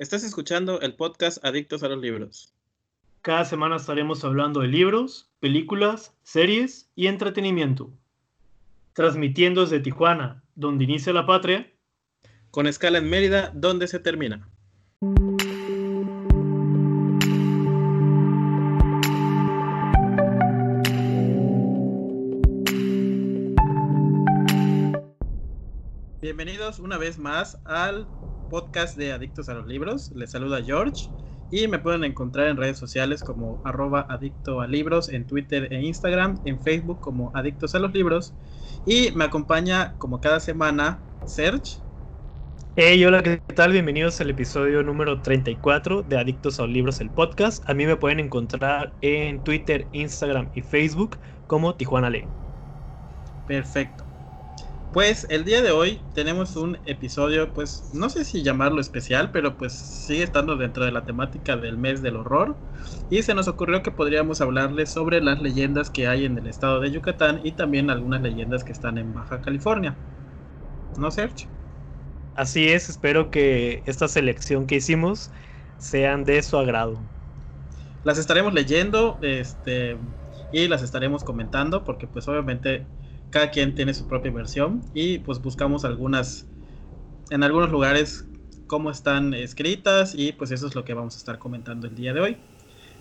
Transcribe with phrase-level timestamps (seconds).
[0.00, 2.54] Estás escuchando el podcast Adictos a los Libros.
[3.20, 7.92] Cada semana estaremos hablando de libros, películas, series y entretenimiento.
[8.94, 11.70] Transmitiendo desde Tijuana, donde inicia la patria.
[12.50, 14.48] Con escala en Mérida, donde se termina.
[26.22, 28.06] Bienvenidos una vez más al
[28.50, 30.10] podcast de Adictos a los Libros.
[30.14, 31.08] Les saluda George
[31.50, 35.80] y me pueden encontrar en redes sociales como arroba adicto a libros, en Twitter e
[35.80, 38.34] Instagram, en Facebook como Adictos a los Libros
[38.84, 41.78] y me acompaña como cada semana Serge.
[42.76, 43.72] Hey, hola, ¿qué tal?
[43.72, 47.68] Bienvenidos al episodio número 34 de Adictos a los Libros, el podcast.
[47.68, 52.24] A mí me pueden encontrar en Twitter, Instagram y Facebook como Tijuana Lee.
[53.46, 54.09] Perfecto.
[54.92, 59.56] Pues el día de hoy tenemos un episodio, pues no sé si llamarlo especial, pero
[59.56, 62.60] pues sigue estando dentro de la temática del mes del horror.
[63.08, 66.80] Y se nos ocurrió que podríamos hablarles sobre las leyendas que hay en el estado
[66.80, 70.00] de Yucatán y también algunas leyendas que están en Baja California.
[70.96, 71.48] ¿No, Sergio?
[72.34, 75.30] Así es, espero que esta selección que hicimos
[75.76, 77.10] sean de su agrado.
[78.02, 79.98] Las estaremos leyendo, este,
[80.50, 82.90] y las estaremos comentando, porque pues obviamente
[83.30, 86.48] cada quien tiene su propia versión y pues buscamos algunas,
[87.30, 88.28] en algunos lugares
[88.66, 92.12] cómo están escritas y pues eso es lo que vamos a estar comentando el día
[92.14, 92.38] de hoy.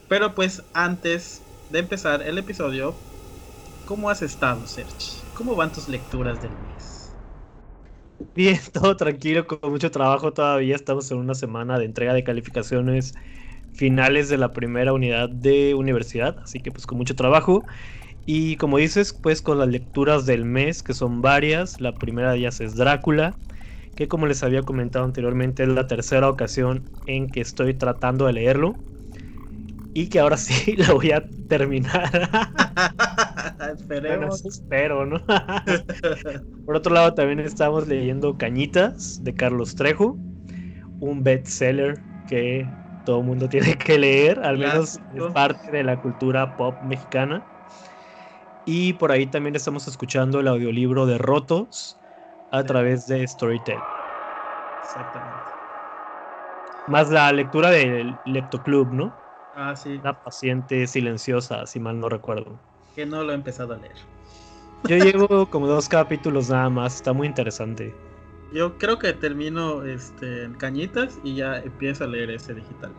[0.07, 3.03] Pero pues antes de empezar el episodio,
[3.85, 5.27] ¿cómo has estado, Serge?
[5.33, 7.17] ¿Cómo van tus lecturas del mes?
[8.33, 10.75] Bien, todo tranquilo, con mucho trabajo todavía.
[10.75, 13.13] Estamos en una semana de entrega de calificaciones
[13.73, 17.65] finales de la primera unidad de universidad, así que pues con mucho trabajo.
[18.31, 22.37] Y como dices, pues con las lecturas del mes, que son varias, la primera de
[22.37, 23.33] ellas es Drácula,
[23.95, 28.33] que como les había comentado anteriormente es la tercera ocasión en que estoy tratando de
[28.33, 28.75] leerlo.
[29.95, 32.29] Y que ahora sí la voy a terminar.
[33.75, 34.45] Esperemos.
[34.45, 35.19] espero, ¿no?
[36.67, 40.19] Por otro lado, también estamos leyendo Cañitas de Carlos Trejo,
[40.99, 42.71] un bestseller que
[43.05, 47.43] todo el mundo tiene que leer, al menos es parte de la cultura pop mexicana.
[48.71, 51.97] Y por ahí también estamos escuchando el audiolibro de Rotos
[52.51, 53.79] a través de Storytel.
[54.83, 55.39] Exactamente.
[56.87, 59.11] Más la lectura del Lectoclub, ¿no?
[59.55, 59.99] Ah, sí.
[60.03, 62.59] La paciente silenciosa, si mal no recuerdo.
[62.93, 63.95] Que no lo he empezado a leer.
[64.83, 67.91] Yo llevo como dos capítulos nada más, está muy interesante.
[68.53, 72.91] Yo creo que termino este, en cañitas y ya empiezo a leer ese digital.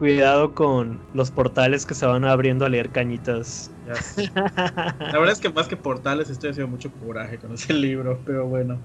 [0.00, 3.70] Cuidado con los portales que se van abriendo a leer cañitas.
[4.34, 8.46] La verdad es que más que portales estoy haciendo mucho coraje con ese libro, pero
[8.46, 8.78] bueno.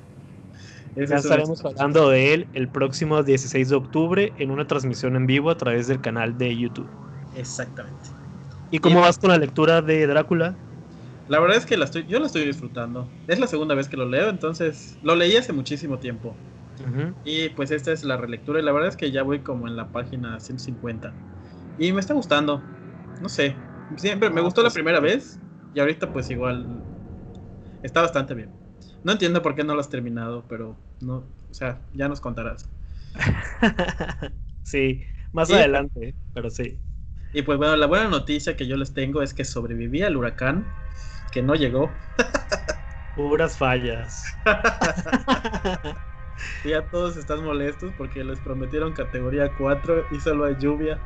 [0.93, 5.49] Ya estaremos hablando de él el próximo 16 de octubre en una transmisión en vivo
[5.49, 6.89] a través del canal de YouTube.
[7.37, 8.09] Exactamente.
[8.69, 10.57] ¿Y cómo vas con la lectura de Drácula?
[11.29, 13.07] La verdad es que la estoy, yo la estoy disfrutando.
[13.27, 16.35] Es la segunda vez que lo leo, entonces lo leí hace muchísimo tiempo.
[17.23, 19.75] Y pues esta es la relectura y la verdad es que ya voy como en
[19.75, 21.13] la página 150.
[21.77, 22.63] Y me está gustando.
[23.19, 23.57] No sé.
[23.97, 25.39] Siempre me ah, gustó la pues primera vez
[25.73, 26.83] y ahorita pues igual
[27.81, 28.49] está bastante bien.
[29.03, 32.67] No entiendo por qué no lo has terminado, pero no, o sea, ya nos contarás.
[34.63, 36.79] sí, más adelante, pero sí.
[37.33, 40.65] Y pues bueno, la buena noticia que yo les tengo es que sobreviví al huracán,
[41.31, 41.89] que no llegó.
[43.15, 44.23] Puras fallas.
[46.63, 50.99] Ya todos están molestos porque les prometieron categoría 4 y solo hay lluvia.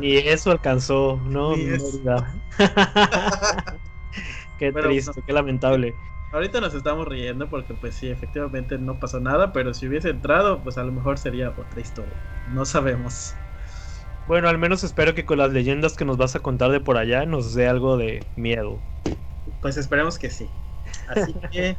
[0.00, 1.54] Ni eso alcanzó, no,
[4.58, 5.94] Qué triste, qué lamentable.
[6.32, 10.62] Ahorita nos estamos riendo porque pues sí, efectivamente no pasó nada, pero si hubiese entrado,
[10.62, 12.14] pues a lo mejor sería otra historia.
[12.46, 13.34] No sabemos.
[14.26, 16.96] Bueno, al menos espero que con las leyendas que nos vas a contar de por
[16.96, 18.78] allá nos dé algo de miedo.
[19.60, 20.48] Pues esperemos que sí.
[21.08, 21.76] Así que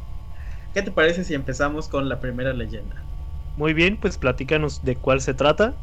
[0.74, 3.06] ¿Qué te parece si empezamos con la primera leyenda?
[3.56, 5.80] Muy bien, pues platícanos de cuál se trata.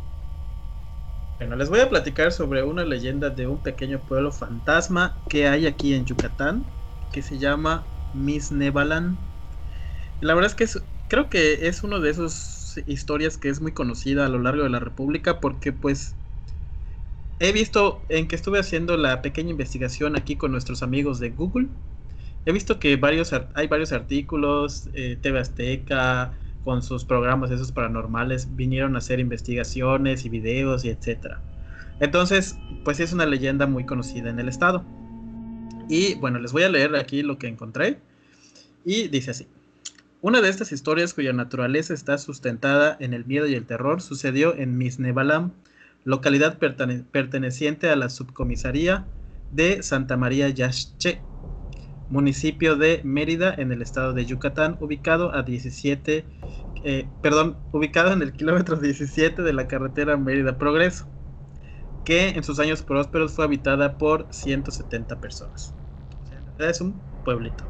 [1.40, 5.66] Bueno, les voy a platicar sobre una leyenda de un pequeño pueblo fantasma que hay
[5.66, 6.66] aquí en Yucatán,
[7.12, 9.18] que se llama Miss Nevalan.
[10.20, 14.26] La verdad es que creo que es una de esas historias que es muy conocida
[14.26, 16.16] a lo largo de la República porque pues
[17.40, 21.68] he visto en que estuve haciendo la pequeña investigación aquí con nuestros amigos de Google
[22.46, 26.34] He visto que varios hay varios artículos, eh, TV Azteca,
[26.64, 31.42] con sus programas esos paranormales, vinieron a hacer investigaciones y videos y etcétera.
[32.00, 34.84] Entonces, pues es una leyenda muy conocida en el estado.
[35.90, 38.00] Y bueno, les voy a leer aquí lo que encontré.
[38.86, 39.48] Y dice así.
[40.22, 44.56] Una de estas historias cuya naturaleza está sustentada en el miedo y el terror sucedió
[44.56, 45.52] en Misnebalam,
[46.04, 49.06] localidad perteneciente a la subcomisaría
[49.52, 51.22] de Santa María Yaxche,
[52.12, 56.26] municipio de Mérida en el estado de Yucatán, ubicado a 17,
[56.84, 61.08] eh, perdón, ubicado en el kilómetro 17 de la carretera Mérida Progreso,
[62.04, 65.74] que en sus años prósperos fue habitada por 170 personas.
[66.60, 67.64] es un pueblito.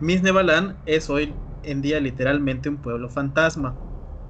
[0.00, 3.76] Misnebalán es hoy en día literalmente un pueblo fantasma,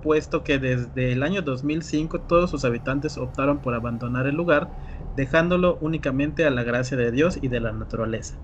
[0.02, 4.70] puesto que desde el año 2005 todos sus habitantes optaron por abandonar el lugar,
[5.16, 8.38] dejándolo únicamente a la gracia de Dios y de la naturaleza,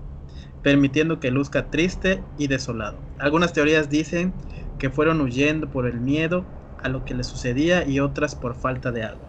[0.65, 2.97] permitiendo que luzca triste y desolado.
[3.19, 4.33] Algunas teorías dicen
[4.79, 6.47] que fueron huyendo por el miedo
[6.79, 9.27] a lo que les sucedía y otras por falta de agua.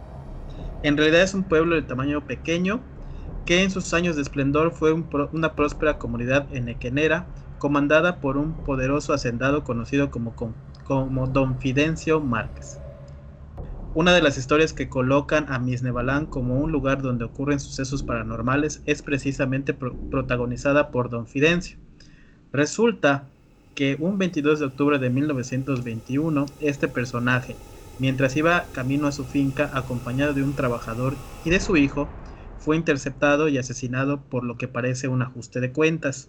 [0.83, 2.81] En realidad es un pueblo de tamaño pequeño
[3.45, 7.29] que en sus años de esplendor fue una próspera comunidad enequenera
[7.59, 12.86] comandada por un poderoso hacendado conocido como Don Fidencio Márquez.
[13.97, 18.83] Una de las historias que colocan a Misnebalán como un lugar donde ocurren sucesos paranormales
[18.85, 21.79] es precisamente protagonizada por Don Fidencio.
[22.53, 23.27] Resulta
[23.75, 27.57] que un 22 de octubre de 1921, este personaje,
[27.99, 32.07] mientras iba camino a su finca acompañado de un trabajador y de su hijo,
[32.59, 36.29] fue interceptado y asesinado por lo que parece un ajuste de cuentas.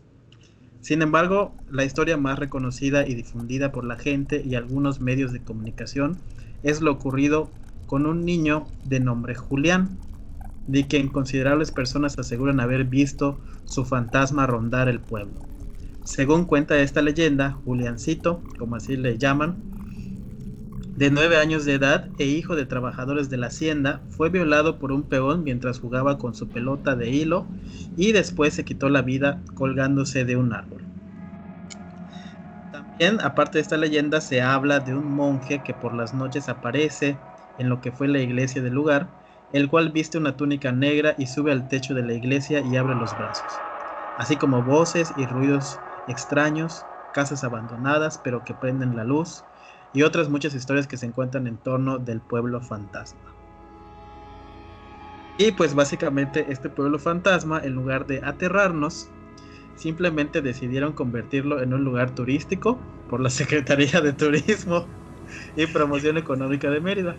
[0.79, 5.41] Sin embargo, la historia más reconocida y difundida por la gente y algunos medios de
[5.41, 6.17] comunicación
[6.63, 7.49] es lo ocurrido
[7.85, 9.97] con un niño de nombre Julián,
[10.67, 15.39] de quien considerables personas aseguran haber visto su fantasma rondar el pueblo.
[16.03, 19.57] Según cuenta esta leyenda, Juliancito, como así le llaman,
[20.97, 24.91] de nueve años de edad e hijo de trabajadores de la hacienda, fue violado por
[24.91, 27.45] un peón mientras jugaba con su pelota de hilo
[27.95, 30.86] y después se quitó la vida colgándose de un árbol.
[32.97, 37.19] También, aparte de esta leyenda, se habla de un monje que por las noches aparece
[37.59, 39.09] en lo que fue la iglesia del lugar,
[39.51, 42.95] el cual viste una túnica negra y sube al techo de la iglesia y abre
[42.95, 43.61] los brazos,
[44.17, 49.45] así como voces y ruidos extraños, casas abandonadas pero que prenden la luz,
[49.93, 53.31] y otras muchas historias que se encuentran en torno del pueblo fantasma.
[55.37, 59.11] Y pues básicamente este pueblo fantasma, en lugar de aterrarnos,
[59.77, 62.77] simplemente decidieron convertirlo en un lugar turístico
[63.09, 64.85] por la Secretaría de Turismo
[65.55, 67.15] y Promoción Económica de Mérida.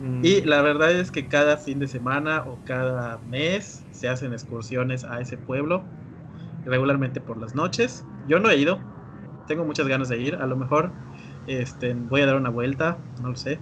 [0.00, 0.24] Mm.
[0.24, 5.04] Y la verdad es que cada fin de semana o cada mes se hacen excursiones
[5.04, 5.84] a ese pueblo,
[6.64, 8.04] regularmente por las noches.
[8.26, 8.80] Yo no he ido,
[9.46, 10.90] tengo muchas ganas de ir, a lo mejor
[11.46, 13.58] este, voy a dar una vuelta, no lo sé.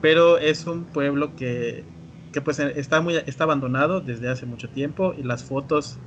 [0.00, 1.84] Pero es un pueblo que,
[2.32, 5.98] que pues está, muy, está abandonado desde hace mucho tiempo y las fotos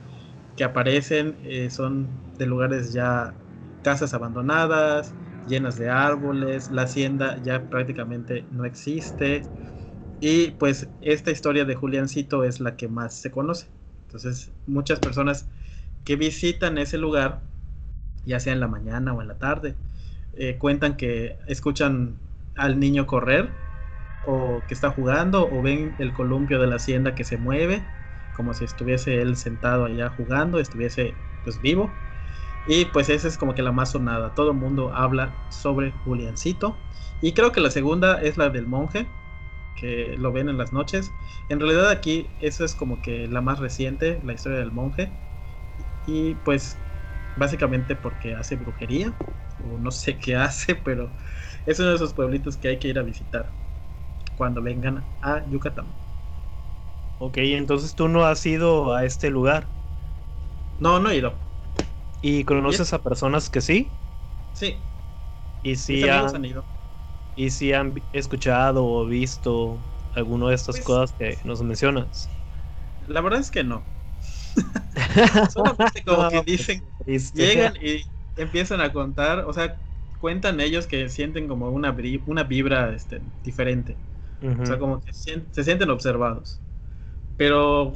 [0.55, 3.35] que aparecen eh, son de lugares ya,
[3.81, 5.15] casas abandonadas,
[5.45, 9.43] llenas de árboles, la hacienda ya prácticamente no existe.
[10.19, 13.67] Y pues esta historia de Juliancito es la que más se conoce.
[14.07, 15.47] Entonces muchas personas
[16.05, 17.41] que visitan ese lugar,
[18.25, 19.75] ya sea en la mañana o en la tarde,
[20.33, 22.17] eh, cuentan que escuchan
[22.55, 23.53] al niño correr
[24.21, 27.87] o que está jugando o ven el columpio de la hacienda que se mueve
[28.33, 31.99] como si estuviese él sentado allá jugando, estuviese pues vivo.
[32.65, 34.33] Y pues esa es como que la más sonada.
[34.35, 36.77] Todo el mundo habla sobre Juliancito.
[37.21, 39.07] Y creo que la segunda es la del monje,
[39.75, 41.13] que lo ven en las noches.
[41.49, 45.13] En realidad aquí eso es como que la más reciente, la historia del monje.
[46.05, 46.79] Y pues
[47.35, 49.15] básicamente porque hace brujería
[49.57, 51.15] o no sé qué hace, pero
[51.65, 53.53] es uno de esos pueblitos que hay que ir a visitar
[54.35, 55.95] cuando vengan a Yucatán.
[57.23, 59.67] Ok, entonces tú no has ido a este lugar.
[60.79, 61.35] No, no he ido.
[62.19, 63.91] ¿Y conoces a personas que sí?
[64.53, 64.81] Sí.
[65.61, 66.65] ¿Y si han, ido.
[67.35, 69.77] ¿Y si han escuchado o visto
[70.15, 72.27] alguna de estas pues cosas que nos mencionas?
[73.07, 73.83] La verdad es que no.
[75.53, 76.83] Solamente como que dicen,
[77.35, 78.01] llegan y
[78.35, 79.77] empiezan a contar, o sea,
[80.19, 83.95] cuentan ellos que sienten como una, una vibra este, diferente.
[84.59, 86.59] O sea, como que se sienten observados.
[87.41, 87.93] Pero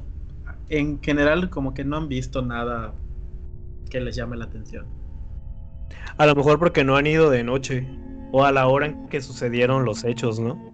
[0.69, 2.95] en general como que no han visto nada
[3.91, 4.87] que les llame la atención.
[6.17, 7.87] A lo mejor porque no han ido de noche
[8.31, 10.73] o a la hora en que sucedieron los hechos, ¿no?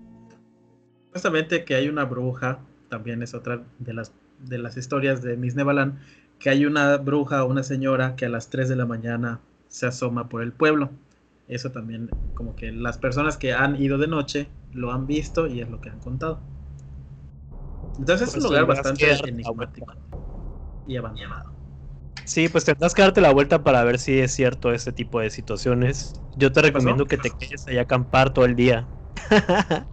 [1.11, 5.55] Justamente que hay una bruja, también es otra de las, de las historias de Miss
[5.55, 5.99] Nevalan,
[6.39, 9.85] que hay una bruja o una señora que a las 3 de la mañana se
[9.85, 10.91] asoma por el pueblo.
[11.49, 15.59] Eso también, como que las personas que han ido de noche lo han visto y
[15.59, 16.39] es lo que han contado.
[17.97, 19.93] Entonces es un lugar bastante enigmático
[20.85, 21.45] y abandonado.
[22.25, 25.29] Sí, pues tendrás que darte la vuelta para ver si es cierto ese tipo de
[25.29, 26.13] situaciones.
[26.35, 28.89] Yo te recomiendo que te quedes ahí a acampar todo el día.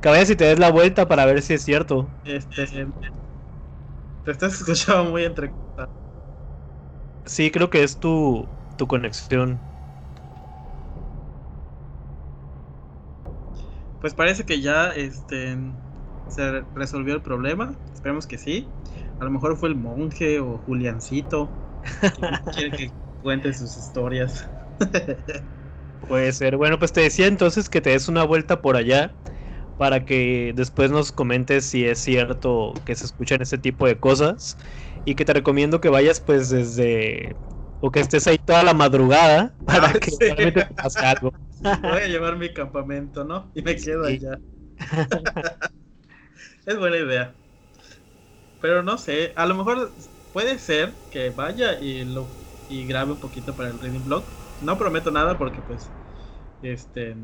[0.00, 2.10] Caballa si te des la vuelta para ver si es cierto.
[2.24, 2.66] Este,
[4.22, 5.54] te estás escuchando muy entre.
[7.26, 9.62] Sí, creo que es tu, tu conexión.
[13.98, 15.56] Pues parece que ya este
[16.34, 17.78] se resolvió el problema.
[17.92, 18.68] Esperemos que sí.
[19.18, 21.50] A lo mejor fue el monje o Juliancito.
[22.54, 22.90] quiere que
[23.22, 24.48] cuente sus historias.
[26.00, 26.56] Puede ser.
[26.56, 29.14] Bueno, pues te decía entonces que te des una vuelta por allá
[29.76, 34.56] para que después nos comentes si es cierto que se escuchan ese tipo de cosas
[35.04, 37.36] y que te recomiendo que vayas pues desde
[37.80, 41.32] o que estés ahí toda la madrugada para ah, que realmente te pase algo.
[41.60, 43.50] Voy a llevar mi campamento, ¿no?
[43.54, 44.38] Y me quedo allá.
[46.66, 47.38] es buena idea.
[48.60, 49.94] Pero no sé, a lo mejor
[50.32, 54.32] puede ser que vaya y lo y grabe un poquito para el reading blog.
[54.60, 55.94] No prometo nada porque pues
[56.62, 57.16] este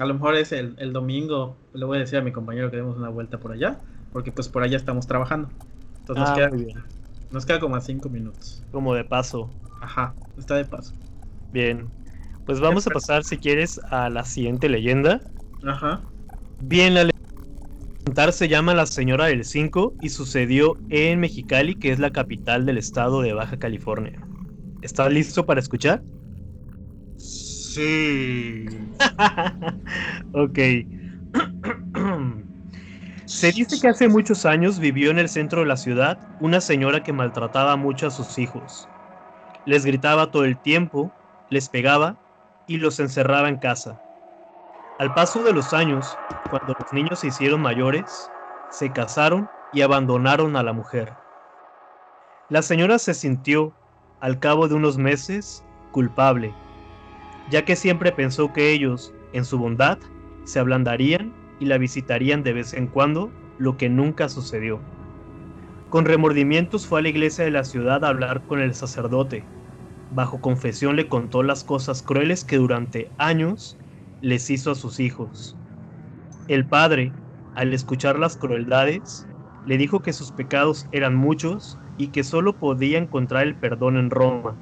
[0.00, 2.78] a lo mejor es el, el domingo, le voy a decir a mi compañero que
[2.78, 5.54] demos una vuelta por allá, porque pues por allá estamos trabajando.
[6.00, 6.50] Entonces nos, ah, queda,
[7.30, 8.66] nos queda como a cinco minutos.
[8.70, 9.50] Como de paso.
[9.80, 10.94] Ajá, está de paso.
[11.50, 11.90] Bien.
[12.44, 15.20] Pues vamos a pasar, si quieres, a la siguiente leyenda.
[15.62, 16.02] Ajá.
[16.60, 17.17] Bien, la leyenda
[18.32, 22.78] se llama La Señora del 5 y sucedió en Mexicali, que es la capital del
[22.78, 24.20] estado de Baja California.
[24.82, 26.02] ¿Estás listo para escuchar?
[27.16, 28.66] Sí.
[30.32, 30.58] ok.
[33.26, 37.02] Se dice que hace muchos años vivió en el centro de la ciudad una señora
[37.02, 38.88] que maltrataba mucho a sus hijos.
[39.66, 41.12] Les gritaba todo el tiempo,
[41.50, 42.16] les pegaba
[42.66, 44.00] y los encerraba en casa.
[44.98, 46.18] Al paso de los años,
[46.50, 48.30] cuando los niños se hicieron mayores,
[48.70, 51.14] se casaron y abandonaron a la mujer.
[52.48, 53.74] La señora se sintió,
[54.20, 56.52] al cabo de unos meses, culpable
[57.50, 59.98] ya que siempre pensó que ellos, en su bondad,
[60.44, 64.80] se ablandarían y la visitarían de vez en cuando, lo que nunca sucedió.
[65.88, 69.44] Con remordimientos fue a la iglesia de la ciudad a hablar con el sacerdote.
[70.10, 73.78] Bajo confesión le contó las cosas crueles que durante años
[74.20, 75.58] les hizo a sus hijos.
[76.48, 77.16] El padre,
[77.54, 79.30] al escuchar las crueldades,
[79.64, 84.10] le dijo que sus pecados eran muchos y que solo podía encontrar el perdón en
[84.10, 84.60] Roma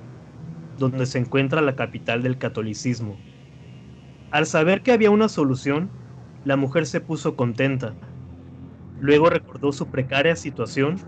[0.76, 3.24] donde se encuentra la capital del catolicismo.
[4.30, 5.96] Al saber que había una solución,
[6.44, 7.98] la mujer se puso contenta.
[8.98, 11.06] Luego recordó su precaria situación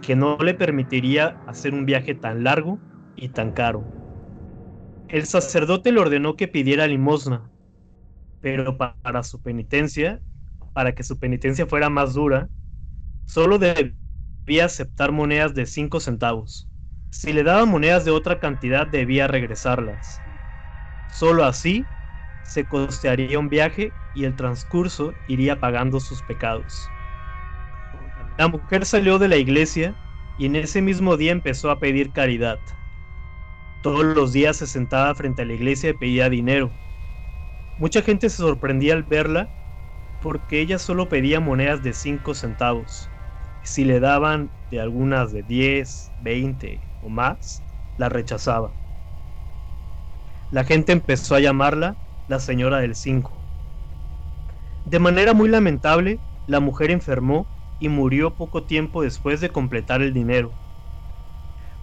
[0.00, 2.82] que no le permitiría hacer un viaje tan largo
[3.16, 3.92] y tan caro.
[5.08, 7.50] El sacerdote le ordenó que pidiera limosna,
[8.46, 10.22] pero para su penitencia,
[10.72, 12.48] para que su penitencia fuera más dura,
[13.24, 16.70] solo debía aceptar monedas de cinco centavos.
[17.10, 20.22] Si le daba monedas de otra cantidad debía regresarlas.
[21.08, 21.90] Solo así
[22.42, 26.94] se costearía un viaje y el transcurso iría pagando sus pecados.
[28.38, 29.98] La mujer salió de la iglesia
[30.38, 32.62] y en ese mismo día empezó a pedir caridad.
[33.80, 36.78] Todos los días se sentaba frente a la iglesia y pedía dinero.
[37.76, 39.50] Mucha gente se sorprendía al verla
[40.20, 43.12] porque ella solo pedía monedas de 5 centavos.
[43.62, 47.64] Si le daban de algunas de 10, 20 más,
[47.96, 48.76] la rechazaba.
[50.50, 53.46] La gente empezó a llamarla la señora del 5.
[54.84, 60.14] De manera muy lamentable, la mujer enfermó y murió poco tiempo después de completar el
[60.14, 60.56] dinero.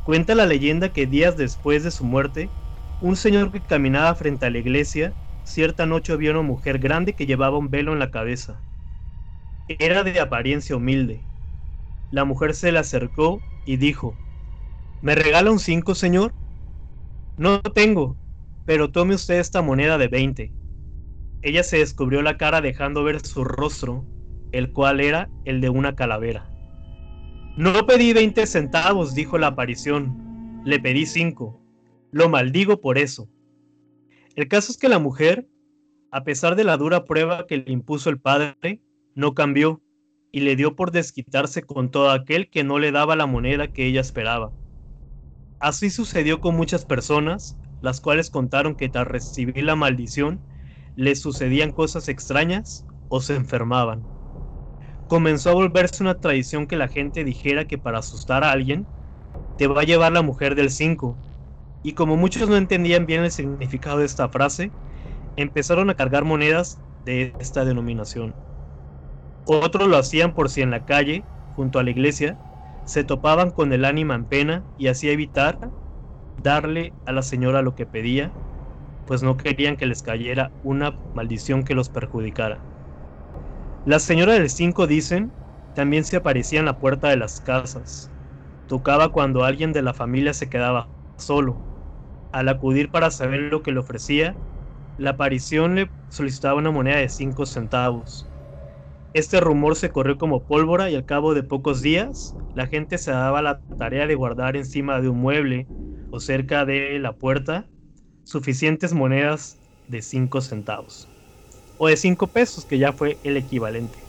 [0.03, 2.53] Cuenta la leyenda que días después de su muerte,
[2.99, 7.25] un señor que caminaba frente a la iglesia, cierta noche vio una mujer grande que
[7.25, 8.61] llevaba un velo en la cabeza.
[9.67, 11.23] Era de apariencia humilde.
[12.11, 14.15] La mujer se le acercó y dijo,
[15.01, 16.31] ¿Me regala un 5, señor?
[17.37, 18.17] No tengo,
[18.65, 20.53] pero tome usted esta moneda de 20.
[21.41, 24.05] Ella se descubrió la cara dejando ver su rostro,
[24.51, 26.49] el cual era el de una calavera.
[27.57, 30.61] No pedí 20 centavos, dijo la aparición.
[30.65, 31.59] Le pedí 5.
[32.11, 33.27] Lo maldigo por eso.
[34.35, 35.47] El caso es que la mujer,
[36.11, 38.81] a pesar de la dura prueba que le impuso el padre,
[39.15, 39.83] no cambió
[40.31, 43.85] y le dio por desquitarse con todo aquel que no le daba la moneda que
[43.87, 44.55] ella esperaba.
[45.59, 50.45] Así sucedió con muchas personas, las cuales contaron que tras recibir la maldición,
[50.95, 54.09] les sucedían cosas extrañas o se enfermaban.
[55.07, 58.89] Comenzó a volverse una tradición que la gente dijera que para asustar a alguien,
[59.57, 61.19] te va a llevar la mujer del 5.
[61.83, 64.73] Y como muchos no entendían bien el significado de esta frase,
[65.37, 68.37] empezaron a cargar monedas de esta denominación.
[69.45, 72.39] Otros lo hacían por si en la calle, junto a la iglesia,
[72.83, 75.59] se topaban con el ánima en pena y así evitar
[76.37, 78.35] darle a la señora lo que pedía,
[79.05, 82.65] pues no querían que les cayera una maldición que los perjudicara.
[83.85, 85.35] La señora del 5 dicen,
[85.73, 88.13] también se aparecía en la puerta de las casas.
[88.67, 91.63] Tocaba cuando alguien de la familia se quedaba solo.
[92.33, 94.35] Al acudir para saber lo que le ofrecía,
[94.97, 98.27] la aparición le solicitaba una moneda de 5 centavos.
[99.13, 103.11] Este rumor se corrió como pólvora y al cabo de pocos días, la gente se
[103.11, 105.67] daba la tarea de guardar encima de un mueble
[106.11, 107.69] o cerca de la puerta
[108.23, 111.13] suficientes monedas de 5 centavos
[111.77, 113.99] o de 5 pesos, que ya fue el equivalente.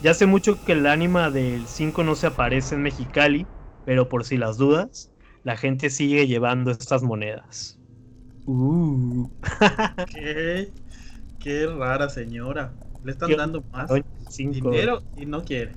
[0.00, 3.48] Ya hace mucho que el ánima del 5 no se aparece en Mexicali,
[3.84, 5.13] pero por si las dudas,
[5.44, 7.78] la gente sigue llevando estas monedas.
[8.46, 9.28] Uh.
[10.10, 10.72] ¿Qué?
[11.38, 12.72] Qué rara señora.
[13.04, 13.90] Le están dando más
[14.36, 15.72] dinero y no quiere.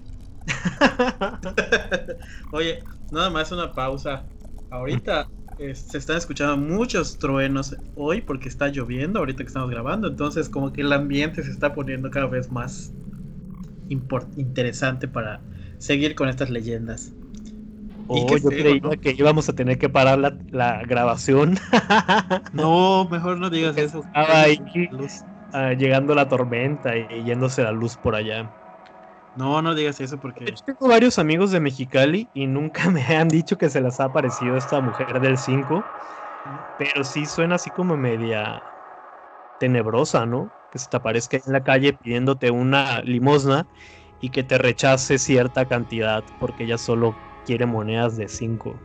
[2.52, 2.80] Oye,
[3.12, 4.24] nada más una pausa.
[4.70, 10.08] Ahorita se están escuchando muchos truenos hoy porque está lloviendo ahorita que estamos grabando.
[10.08, 12.94] Entonces como que el ambiente se está poniendo cada vez más
[13.90, 15.42] interesante para
[15.78, 17.17] seguir con estas leyendas.
[18.10, 21.58] Oh, yo creía que íbamos a tener que parar la, grabación.
[22.54, 24.00] no, mejor no digas eso.
[24.00, 24.60] Estaba ahí
[25.52, 28.52] Ah, llegando la tormenta y yéndose la luz por allá.
[29.36, 30.54] No, no digas eso porque.
[30.66, 34.58] tengo varios amigos de Mexicali y nunca me han dicho que se les ha aparecido
[34.58, 35.86] esta mujer del 5.
[36.78, 38.62] Pero sí suena así como media
[39.58, 40.52] tenebrosa, ¿no?
[40.70, 43.68] Que se te aparezca en la calle pidiéndote una limosna
[44.20, 47.14] y que te rechace cierta cantidad porque ella solo
[47.48, 48.77] quiere monedas de 5.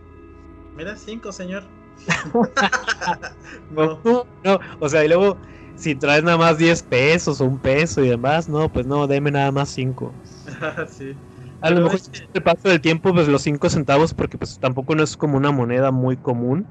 [0.76, 1.64] ¿Me das 5, señor?
[3.70, 4.00] no,
[4.44, 5.36] no, o sea, y luego
[5.76, 9.32] si traes nada más 10 pesos o un peso y demás, no, pues no, deme
[9.32, 10.12] nada más 5.
[10.96, 11.14] sí.
[11.60, 12.00] A lo mejor
[12.32, 15.50] el paso del tiempo, pues los 5 centavos, porque pues tampoco no es como una
[15.50, 16.66] moneda muy común.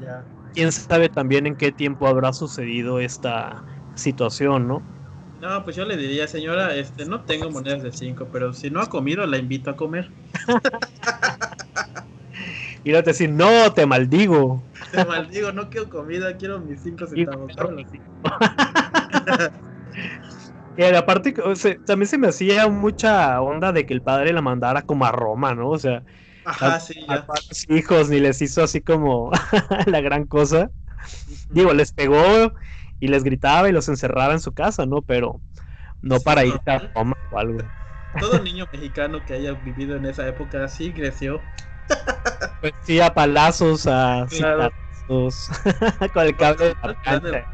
[0.00, 0.24] Ya.
[0.54, 3.62] Quién sabe también en qué tiempo habrá sucedido esta
[3.94, 4.82] situación, ¿no?
[5.40, 8.80] No, pues yo le diría, señora, este, no tengo monedas de 5, pero si no
[8.80, 10.10] ha comido, la invito a comer.
[12.84, 14.62] y no te decir, no, te maldigo.
[14.92, 17.52] Te maldigo, no quiero comida, quiero mis 5 centavos.
[20.76, 21.34] Y aparte,
[21.84, 25.54] también se me hacía mucha onda de que el padre la mandara como a Roma,
[25.54, 25.68] ¿no?
[25.68, 26.02] O sea,
[26.44, 26.94] a, sí,
[27.50, 29.30] sus hijos ni les hizo así como
[29.86, 30.70] la gran cosa.
[31.50, 32.54] Digo, les pegó
[33.00, 35.02] y les gritaba y los encerraba en su casa, ¿no?
[35.02, 35.40] Pero
[36.02, 37.58] no para ir a Roma o algo.
[38.20, 41.42] Todo niño mexicano que haya vivido en esa época sí creció
[42.60, 44.26] pues sí, a palazos, a
[46.12, 47.46] con el cable de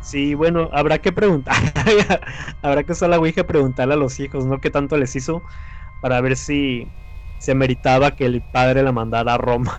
[0.00, 1.54] Sí, bueno, habrá que preguntar,
[2.62, 4.60] habrá que usar la Ouija preguntarle a los hijos, ¿no?
[4.60, 5.44] ¿Qué tanto les hizo?
[6.00, 6.92] Para ver si
[7.38, 9.76] se meritaba que el padre la mandara a Roma.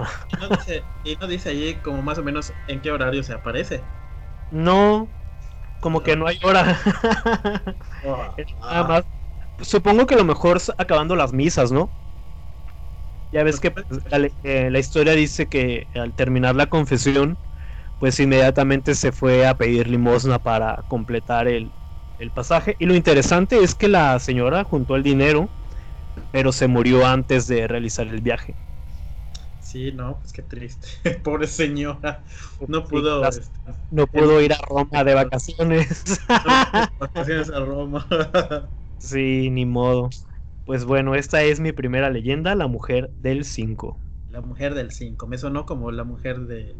[1.03, 3.83] ¿Y no dice, allí como más o menos en qué horario se aparece?
[4.53, 5.09] No,
[5.79, 6.79] como que no hay hora.
[8.61, 9.03] Nada más.
[9.59, 11.89] Supongo que a lo mejor acabando las misas, ¿no?
[13.31, 13.85] Ya ves que pues,
[14.43, 17.35] eh, la, historia dice que al terminar la confesión,
[17.99, 21.71] pues inmediatamente se fue a pedir limosna para completar el,
[22.33, 22.75] pasaje.
[22.79, 25.49] Y lo interesante es que la señora juntó el dinero,
[26.31, 28.53] pero se murió antes de realizar el viaje.
[29.73, 30.87] Sí, no, pues qué triste.
[31.23, 32.21] Pobre señora.
[32.67, 33.27] No pudo.
[33.27, 33.49] Este,
[33.89, 36.21] no pudo ir a Roma de vacaciones.
[36.99, 38.05] vacaciones a Roma.
[38.99, 40.11] sí, ni modo.
[40.67, 43.97] Pues bueno, esta es mi primera leyenda, la mujer del 5.
[44.29, 46.75] La mujer del 5, me sonó como la mujer de...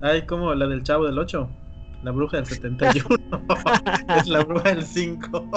[0.00, 1.50] Ay, como la del chavo del 8,
[2.02, 3.18] la bruja del 71.
[4.16, 5.50] es la bruja del 5.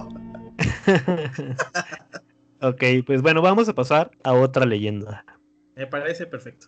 [2.59, 5.23] ok, pues bueno, vamos a pasar a otra leyenda.
[5.75, 6.67] Me parece perfecto.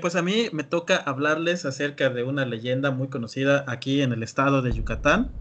[0.00, 4.22] Pues a mí me toca hablarles acerca de una leyenda muy conocida aquí en el
[4.22, 5.32] estado de Yucatán.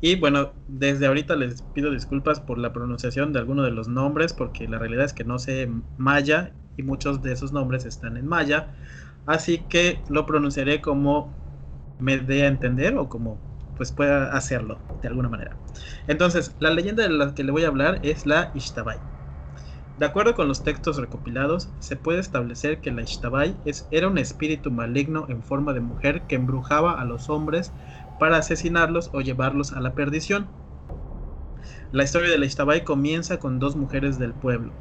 [0.00, 4.32] Y bueno, desde ahorita les pido disculpas por la pronunciación de algunos de los nombres,
[4.32, 8.26] porque la realidad es que no sé maya y muchos de esos nombres están en
[8.26, 8.72] maya.
[9.26, 11.36] Así que lo pronunciaré como
[11.98, 13.42] me dé a entender o como
[13.74, 15.58] pues pueda hacerlo de alguna manera.
[16.06, 19.00] Entonces, la leyenda de la que le voy a hablar es la Ishtabai.
[19.98, 23.56] De acuerdo con los textos recopilados, se puede establecer que la Ishtabai
[23.90, 27.72] era un espíritu maligno en forma de mujer que embrujaba a los hombres
[28.16, 30.46] para asesinarlos o llevarlos a la perdición.
[31.90, 34.72] La historia de la Ishtabai comienza con dos mujeres del pueblo.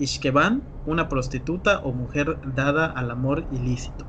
[0.00, 4.06] Ishkeban, una prostituta o mujer dada al amor ilícito,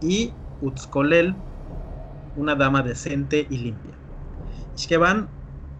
[0.00, 1.36] y Utzkolel,
[2.34, 3.96] una dama decente y limpia.
[4.76, 5.28] Ishkeban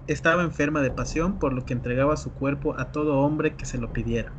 [0.09, 3.79] estaba enferma de pasión, por lo que entregaba su cuerpo a todo hombre que se
[3.79, 4.33] lo pidiera.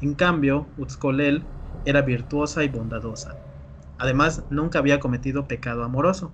[0.00, 1.44] En cambio, Utzcolel
[1.84, 3.36] era virtuosa y bondadosa.
[3.98, 6.32] Además, nunca había cometido pecado amoroso.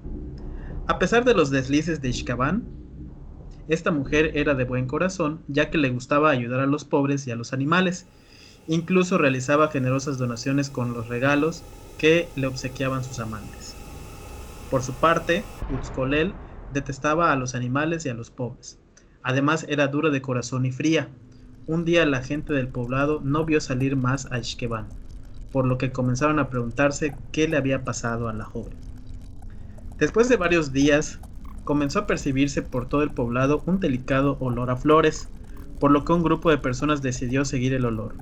[0.86, 2.64] A pesar de los deslices de Ishkaban,
[3.68, 7.30] esta mujer era de buen corazón, ya que le gustaba ayudar a los pobres y
[7.30, 8.06] a los animales.
[8.66, 11.62] Incluso realizaba generosas donaciones con los regalos
[11.98, 13.76] que le obsequiaban sus amantes.
[14.70, 16.32] Por su parte, Utzkolel
[16.72, 18.78] detestaba a los animales y a los pobres.
[19.22, 21.08] Además era dura de corazón y fría.
[21.66, 24.86] Un día la gente del poblado no vio salir más a Ishkeban,
[25.52, 28.74] por lo que comenzaron a preguntarse qué le había pasado a la joven.
[29.98, 31.20] Después de varios días,
[31.64, 35.28] comenzó a percibirse por todo el poblado un delicado olor a flores,
[35.78, 38.14] por lo que un grupo de personas decidió seguir el olor.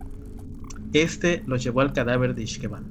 [0.93, 2.85] Este los llevó al cadáver de Ishkeban.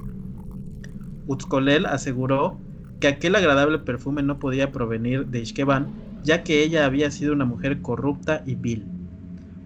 [1.27, 2.59] Utzkolel aseguró
[2.99, 7.45] que aquel agradable perfume no podía provenir de Ishkeban, ya que ella había sido una
[7.45, 8.91] mujer corrupta y vil,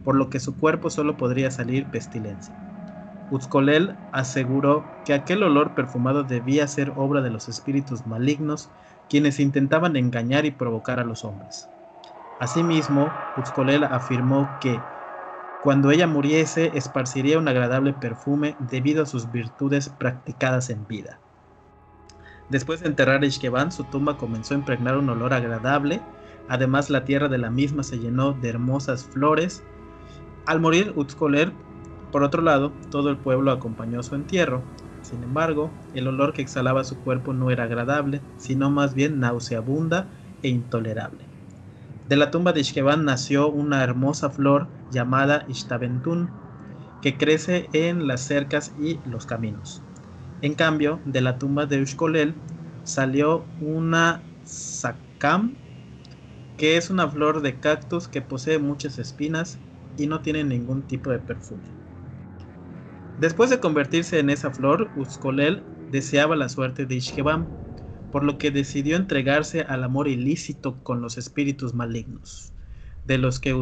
[0.03, 2.55] por lo que su cuerpo solo podría salir pestilencia.
[3.29, 8.71] Utzkolel aseguró que aquel olor perfumado debía ser obra de los espíritus malignos
[9.07, 11.71] quienes intentaban engañar y provocar a los hombres.
[12.39, 14.87] Asimismo, Utzkolel afirmó que
[15.61, 21.21] cuando ella muriese esparciría un agradable perfume debido a sus virtudes practicadas en vida.
[22.49, 26.01] Después de enterrar a Ishkeban, su tumba comenzó a impregnar un olor agradable.
[26.47, 29.63] Además, la tierra de la misma se llenó de hermosas flores.
[30.47, 31.53] Al morir Utzkoler,
[32.11, 34.63] por otro lado, todo el pueblo acompañó su entierro.
[35.01, 40.09] Sin embargo, el olor que exhalaba su cuerpo no era agradable, sino más bien nauseabunda
[40.41, 41.29] e intolerable.
[42.07, 46.31] De la tumba de Ishkeban nació una hermosa flor llamada Ishtabentun,
[46.99, 49.88] que crece en las cercas y los caminos.
[50.41, 52.35] En cambio, de la tumba de Ushkolel
[52.83, 55.57] salió una Sakam,
[56.57, 59.59] que es una flor de cactus que posee muchas espinas
[59.97, 61.63] y no tiene ningún tipo de perfume.
[63.17, 67.49] Después de convertirse en esa flor, Ushkolel deseaba la suerte de Ishkebam,
[68.11, 72.53] por lo que decidió entregarse al amor ilícito con los espíritus malignos.
[73.05, 73.53] De, los que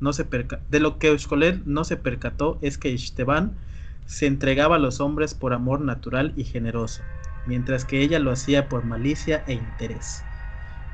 [0.00, 0.24] no se
[0.68, 3.56] de lo que Ushkolel no se percató es que Ishtaban
[4.06, 7.02] se entregaba a los hombres por amor natural y generoso,
[7.46, 10.24] mientras que ella lo hacía por malicia e interés.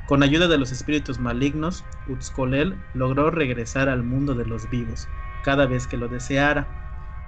[0.07, 5.07] Con ayuda de los espíritus malignos, Utzkolel logró regresar al mundo de los vivos
[5.43, 6.67] cada vez que lo deseara,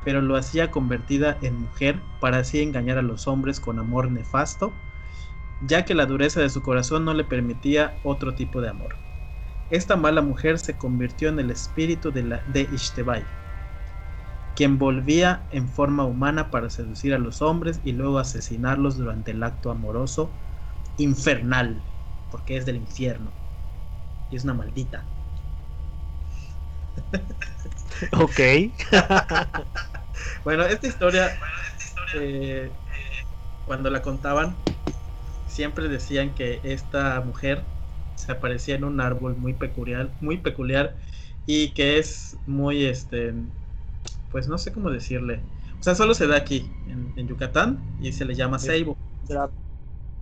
[0.03, 4.73] pero lo hacía convertida en mujer para así engañar a los hombres con amor nefasto,
[5.65, 8.95] ya que la dureza de su corazón no le permitía otro tipo de amor.
[9.69, 12.43] Esta mala mujer se convirtió en el espíritu de, la,
[14.55, 19.43] quien volvía en forma humana para seducir a los hombres y luego asesinarlos durante el
[19.43, 20.39] acto amoroso
[20.97, 21.87] infernal,
[22.29, 23.35] porque es del infierno
[24.29, 25.09] y es una maldita.
[28.13, 28.39] Ok.
[30.43, 31.39] bueno, esta historia,
[32.15, 32.77] eh,
[33.63, 34.63] cuando la contaban,
[35.45, 37.71] siempre decían que esta mujer
[38.15, 40.97] se aparecía en un árbol muy peculiar, muy peculiar
[41.45, 43.33] y que es muy este
[44.33, 45.39] pues no sé cómo decirle.
[45.79, 46.69] O sea, solo se da aquí,
[47.15, 48.97] en, Yucatán, y se le llama ceibo.
[49.27, 49.49] De la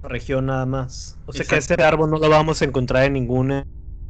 [0.04, 1.18] región nada más.
[1.26, 3.64] O sea que este árbol no lo vamos a encontrar en ningún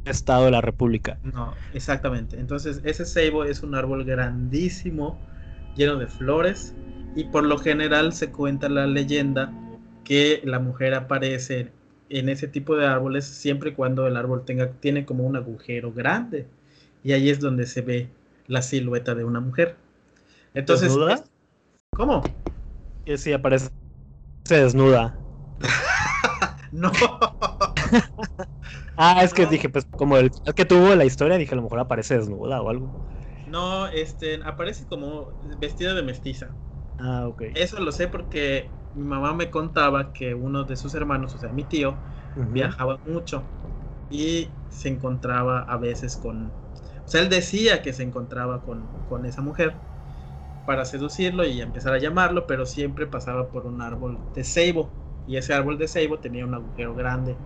[0.04, 1.18] estado de la República.
[1.22, 2.38] No, exactamente.
[2.40, 5.20] Entonces, ese ceibo es un árbol grandísimo,
[5.76, 6.74] lleno de flores,
[7.14, 9.52] y por lo general se cuenta la leyenda
[10.02, 11.70] que la mujer aparece
[12.08, 15.92] en ese tipo de árboles siempre y cuando el árbol tenga, tiene como un agujero
[15.92, 16.48] grande.
[17.04, 18.08] Y ahí es donde se ve
[18.48, 19.76] la silueta de una mujer.
[20.54, 21.24] Entonces, ¿Desnuda?
[21.94, 22.22] ¿Cómo?
[23.04, 23.68] Que sí, aparece
[24.44, 25.18] se desnuda.
[26.72, 26.90] no.
[28.96, 31.78] ah, es que dije, pues como el que tuvo la historia, dije a lo mejor
[31.80, 32.90] aparece desnuda o algo.
[33.46, 36.54] No, este, aparece como vestida de mestiza.
[36.98, 37.42] Ah, ok.
[37.54, 41.50] Eso lo sé porque mi mamá me contaba que uno de sus hermanos, o sea,
[41.52, 41.98] mi tío,
[42.34, 43.44] viajaba mucho
[44.08, 46.48] y se encontraba a veces con...
[47.04, 49.80] O sea, él decía que se encontraba con, con esa mujer
[50.64, 54.90] para seducirlo y empezar a llamarlo, pero siempre pasaba por un árbol de ceibo
[55.26, 57.36] y ese árbol de ceibo tenía un agujero grande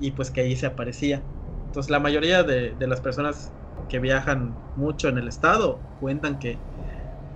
[0.00, 1.22] y pues que ahí se aparecía.
[1.66, 3.50] Entonces la mayoría de, las personas
[3.88, 6.58] que viajan mucho en el estado cuentan que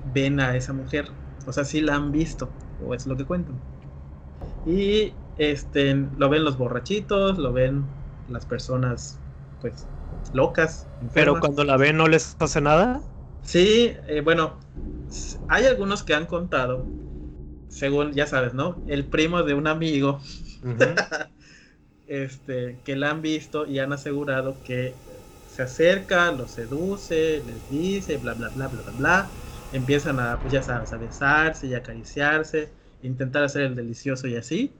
[0.04, 1.06] ven a esa mujer,
[1.46, 3.60] o sea, sí la han visto, o es lo que cuentan.
[4.64, 7.84] Y este, lo ven los borrachitos, lo ven
[8.28, 9.18] las personas
[9.60, 9.86] pues
[10.32, 10.86] locas.
[11.12, 13.00] Pero cuando la ven no les hace nada.
[13.42, 14.58] Sí, eh, bueno,
[15.48, 16.86] hay algunos que han contado,
[17.68, 18.82] según ya sabes, ¿no?
[18.86, 20.20] El primo de un amigo,
[22.06, 24.94] este, que la han visto y han asegurado que
[25.48, 29.30] se acerca, los seduce, les dice, bla, bla, bla, bla, bla, bla.
[29.72, 32.68] Empiezan a, pues ya sabes, a besarse y acariciarse,
[33.02, 34.72] intentar hacer el delicioso y así.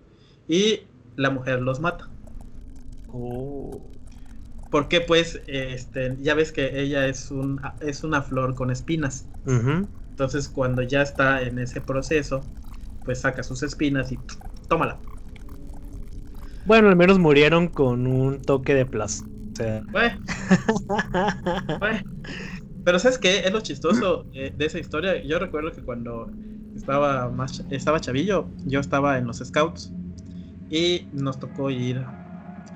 [0.49, 0.81] Y
[1.17, 2.09] la mujer los mata.
[3.13, 3.81] Oh.
[4.71, 9.27] Porque pues, este, ya ves que ella es, un, es una flor con espinas.
[10.21, 12.43] Entonces cuando ya está en ese proceso,
[13.07, 14.19] pues saca sus espinas y
[14.69, 15.01] tómala.
[16.67, 19.83] Bueno, al menos murieron con un toque de placer.
[19.91, 20.21] Bueno,
[21.81, 22.01] bueno.
[22.85, 23.39] Pero ¿sabes qué?
[23.39, 25.25] Es lo chistoso eh, de esa historia.
[25.25, 26.31] Yo recuerdo que cuando
[26.77, 29.91] estaba más estaba chavillo, yo estaba en los scouts
[30.69, 32.05] y nos tocó ir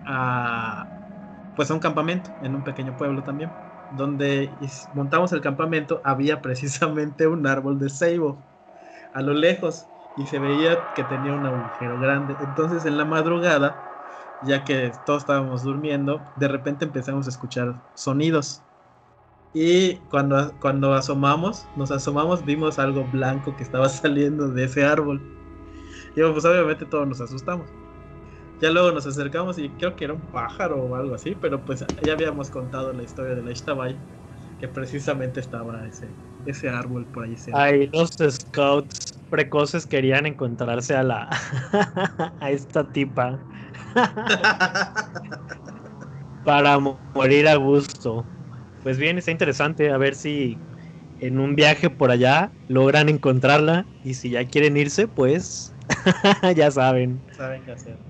[0.06, 0.88] a
[1.54, 3.52] pues a un campamento en un pequeño pueblo también,
[3.96, 4.58] donde
[4.92, 8.46] montamos el campamento había precisamente un árbol de ceibo
[9.12, 12.36] a lo lejos y se veía que tenía un agujero grande.
[12.40, 13.84] Entonces en la madrugada,
[14.40, 18.66] ya que todos estábamos durmiendo, de repente empezamos a escuchar sonidos.
[19.52, 25.28] Y cuando, cuando asomamos, nos asomamos, vimos algo blanco que estaba saliendo de ese árbol.
[26.16, 27.72] Y pues obviamente todos nos asustamos.
[28.60, 31.84] Ya luego nos acercamos y creo que era un pájaro o algo así, pero pues
[32.02, 34.04] ya habíamos contado la historia de la Ishtabai,
[34.58, 37.72] que precisamente estaba ese, ese árbol por ahí cerca.
[37.72, 41.28] Ahí los scouts precoces querían encontrarse a la
[42.40, 43.46] a esta tipa
[46.42, 48.30] para mo- morir a gusto.
[48.82, 50.62] Pues bien, está interesante a ver si
[51.18, 55.76] en un viaje por allá logran encontrarla y si ya quieren irse, pues
[56.56, 57.26] ya saben.
[57.30, 58.02] Saben qué hacer.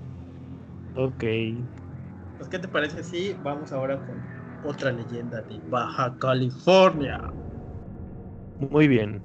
[0.95, 1.23] Ok.
[2.37, 4.25] Pues, ¿qué te parece si vamos ahora con
[4.61, 7.21] otra leyenda de Baja California?
[8.57, 9.23] Muy bien.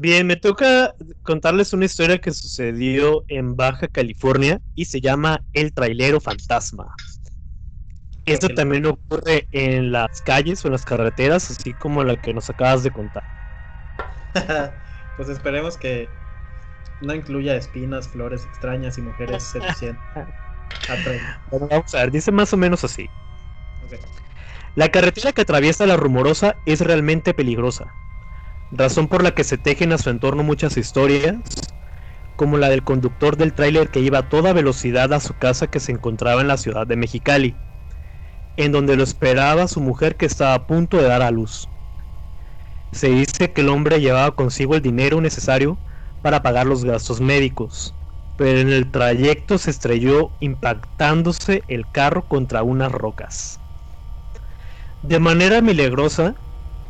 [0.00, 5.72] Bien, me toca contarles una historia que sucedió en Baja California y se llama El
[5.72, 6.92] Trailero Fantasma.
[8.24, 12.50] Esto también ocurre en las calles o en las carreteras, así como la que nos
[12.50, 13.24] acabas de contar.
[15.16, 16.21] pues esperemos que
[17.02, 20.02] no incluya espinas, flores extrañas y mujeres seducientes.
[21.50, 23.08] Bueno, vamos a ver, dice más o menos así.
[24.74, 27.92] La carretera que atraviesa la rumorosa es realmente peligrosa,
[28.70, 31.36] razón por la que se tejen a su entorno muchas historias,
[32.36, 35.78] como la del conductor del tráiler que iba a toda velocidad a su casa que
[35.78, 37.54] se encontraba en la ciudad de Mexicali,
[38.56, 41.68] en donde lo esperaba su mujer que estaba a punto de dar a luz.
[42.92, 45.78] Se dice que el hombre llevaba consigo el dinero necesario
[46.22, 47.96] para pagar los gastos médicos,
[48.36, 53.60] pero en el trayecto se estrelló impactándose el carro contra unas rocas.
[55.02, 56.36] De manera milagrosa,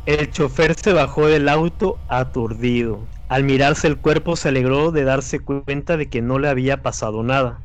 [0.05, 3.09] el chofer se bajó del auto aturdido.
[3.27, 7.23] Al mirarse el cuerpo se alegró de darse cuenta de que no le había pasado
[7.23, 7.63] nada.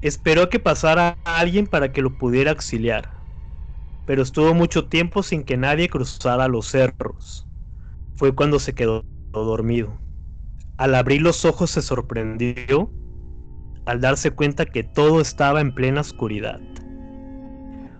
[0.00, 3.24] Esperó que pasara alguien para que lo pudiera auxiliar,
[4.04, 7.48] pero estuvo mucho tiempo sin que nadie cruzara los cerros.
[8.14, 10.05] Fue cuando se quedó dormido.
[10.78, 12.90] Al abrir los ojos se sorprendió
[13.86, 16.60] al darse cuenta que todo estaba en plena oscuridad.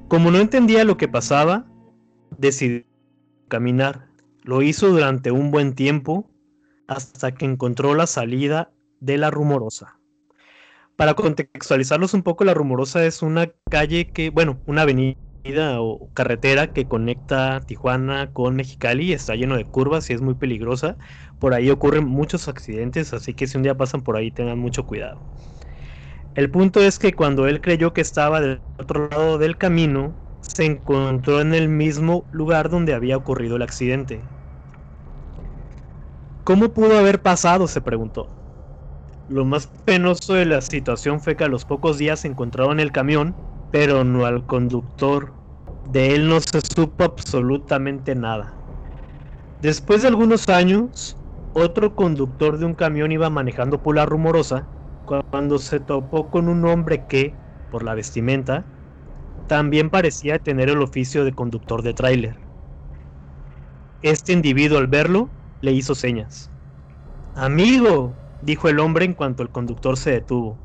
[0.08, 1.66] Como no entendía lo que pasaba,
[2.36, 2.84] decidió
[3.48, 4.08] caminar.
[4.42, 6.28] Lo hizo durante un buen tiempo
[6.86, 9.98] hasta que encontró la salida de la rumorosa.
[10.96, 15.16] Para contextualizarlos un poco, la rumorosa es una calle que, bueno, una avenida
[15.80, 20.96] o carretera que conecta Tijuana con Mexicali, está lleno de curvas y es muy peligrosa.
[21.38, 24.86] Por ahí ocurren muchos accidentes, así que si un día pasan por ahí tengan mucho
[24.86, 25.20] cuidado.
[26.34, 30.64] El punto es que cuando él creyó que estaba del otro lado del camino, se
[30.64, 34.20] encontró en el mismo lugar donde había ocurrido el accidente.
[36.44, 37.66] ¿Cómo pudo haber pasado?
[37.66, 38.28] se preguntó.
[39.28, 43.34] Lo más penoso de la situación fue que a los pocos días encontraron el camión,
[43.72, 45.32] pero no al conductor.
[45.90, 48.54] De él no se supo absolutamente nada.
[49.60, 51.16] Después de algunos años,
[51.58, 54.68] otro conductor de un camión iba manejando por la rumorosa
[55.30, 57.34] cuando se topó con un hombre que,
[57.70, 58.66] por la vestimenta,
[59.48, 62.36] también parecía tener el oficio de conductor de tráiler.
[64.02, 65.30] Este individuo al verlo
[65.62, 66.50] le hizo señas.
[67.34, 70.58] Amigo, dijo el hombre en cuanto el conductor se detuvo.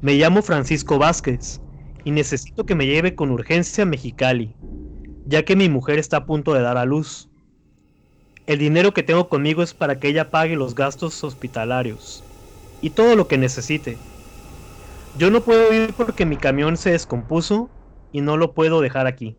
[0.00, 1.60] Me llamo Francisco Vázquez
[2.04, 4.56] y necesito que me lleve con urgencia a Mexicali,
[5.26, 7.30] ya que mi mujer está a punto de dar a luz.
[8.46, 12.22] El dinero que tengo conmigo es para que ella pague los gastos hospitalarios
[12.80, 13.98] y todo lo que necesite.
[15.18, 17.70] Yo no puedo ir porque mi camión se descompuso
[18.12, 19.36] y no lo puedo dejar aquí.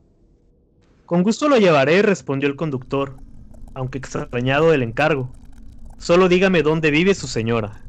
[1.06, 3.16] Con gusto lo llevaré, respondió el conductor,
[3.74, 5.32] aunque extrañado del encargo.
[5.98, 7.82] Solo dígame dónde vive su señora.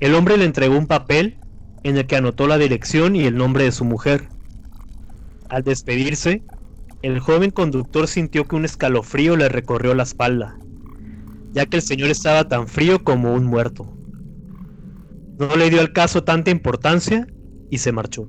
[0.00, 1.38] El hombre le entregó un papel
[1.82, 4.28] en el que anotó la dirección y el nombre de su mujer.
[5.48, 6.42] Al despedirse,
[7.02, 10.58] el joven conductor sintió que un escalofrío le recorrió la espalda,
[11.52, 13.94] ya que el señor estaba tan frío como un muerto.
[15.38, 17.28] No le dio al caso tanta importancia
[17.70, 18.28] y se marchó.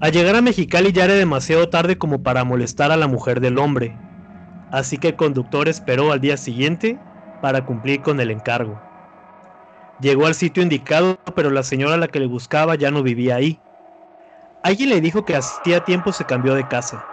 [0.00, 3.58] Al llegar a Mexicali ya era demasiado tarde como para molestar a la mujer del
[3.58, 3.94] hombre,
[4.70, 6.98] así que el conductor esperó al día siguiente
[7.42, 8.80] para cumplir con el encargo.
[10.00, 13.36] Llegó al sitio indicado, pero la señora a la que le buscaba ya no vivía
[13.36, 13.60] ahí.
[14.62, 17.04] Alguien le dijo que hacía tiempo se cambió de casa.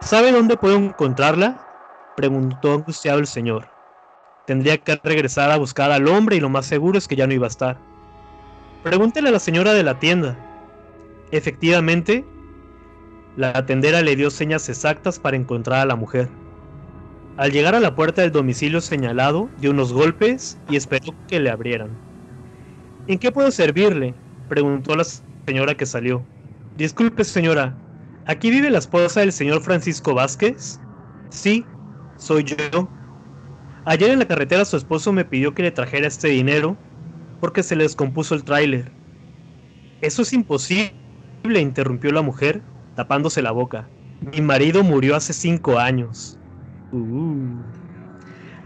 [0.00, 1.60] ¿Sabe dónde puedo encontrarla?
[2.16, 3.68] preguntó angustiado el señor.
[4.46, 7.34] Tendría que regresar a buscar al hombre y lo más seguro es que ya no
[7.34, 7.78] iba a estar.
[8.82, 10.36] Pregúntele a la señora de la tienda,
[11.34, 12.24] Efectivamente,
[13.36, 16.28] la tendera le dio señas exactas para encontrar a la mujer.
[17.36, 21.50] Al llegar a la puerta del domicilio señalado, dio unos golpes y esperó que le
[21.50, 21.90] abrieran.
[23.08, 24.14] ¿En qué puedo servirle?
[24.48, 25.04] preguntó la
[25.46, 26.24] señora que salió.
[26.76, 27.76] Disculpe, señora,
[28.26, 30.80] ¿aquí vive la esposa del señor Francisco Vázquez?
[31.30, 31.64] Sí,
[32.16, 32.88] soy yo.
[33.84, 36.76] Ayer en la carretera su esposo me pidió que le trajera este dinero
[37.40, 38.90] porque se le descompuso el tráiler.
[40.00, 41.04] Eso es imposible
[41.50, 42.62] le interrumpió la mujer,
[42.96, 43.86] tapándose la boca.
[44.32, 46.38] Mi marido murió hace cinco años.
[46.92, 47.60] Uh.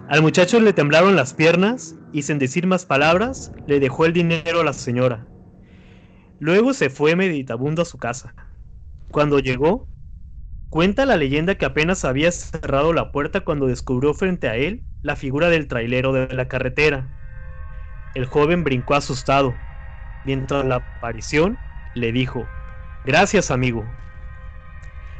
[0.08, 4.60] Al muchacho le temblaron las piernas y sin decir más palabras le dejó el dinero
[4.60, 5.26] a la señora.
[6.40, 8.34] Luego se fue meditabundo a su casa.
[9.10, 9.88] Cuando llegó,
[10.70, 15.16] cuenta la leyenda que apenas había cerrado la puerta cuando descubrió frente a él la
[15.16, 17.08] figura del trailero de la carretera.
[18.14, 19.54] El joven brincó asustado,
[20.24, 21.58] mientras la aparición
[21.94, 22.46] le dijo,
[23.04, 23.84] Gracias, amigo.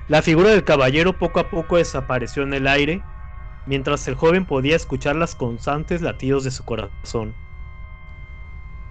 [0.09, 3.03] La figura del caballero poco a poco desapareció en el aire,
[3.67, 7.48] mientras el joven podía escuchar las constantes latidos de su corazón.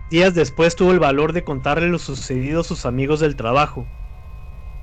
[0.10, 3.86] Días después tuvo el valor de contarle lo sucedido a sus amigos del trabajo.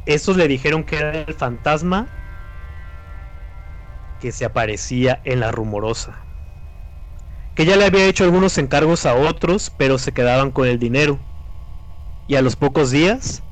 [0.05, 2.07] Estos le dijeron que era el fantasma
[4.21, 6.19] que se aparecía en la rumorosa.
[7.55, 11.19] Que ya le había hecho algunos encargos a otros, pero se quedaban con el dinero.
[12.27, 13.43] Y a los pocos días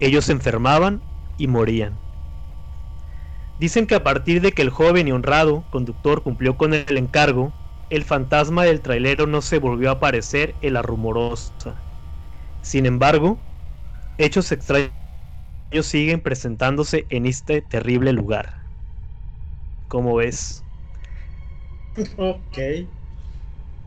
[0.00, 1.02] ellos se enfermaban
[1.36, 1.98] y morían.
[3.58, 7.52] Dicen que a partir de que el joven y honrado conductor cumplió con el encargo,
[7.92, 11.84] el fantasma del trailero no se volvió a aparecer en la rumorosa.
[12.62, 13.38] Sin embargo,
[14.18, 14.94] hechos extraños
[15.82, 18.54] siguen presentándose en este terrible lugar.
[19.88, 20.64] ¿Cómo ves?
[22.16, 22.58] Ok.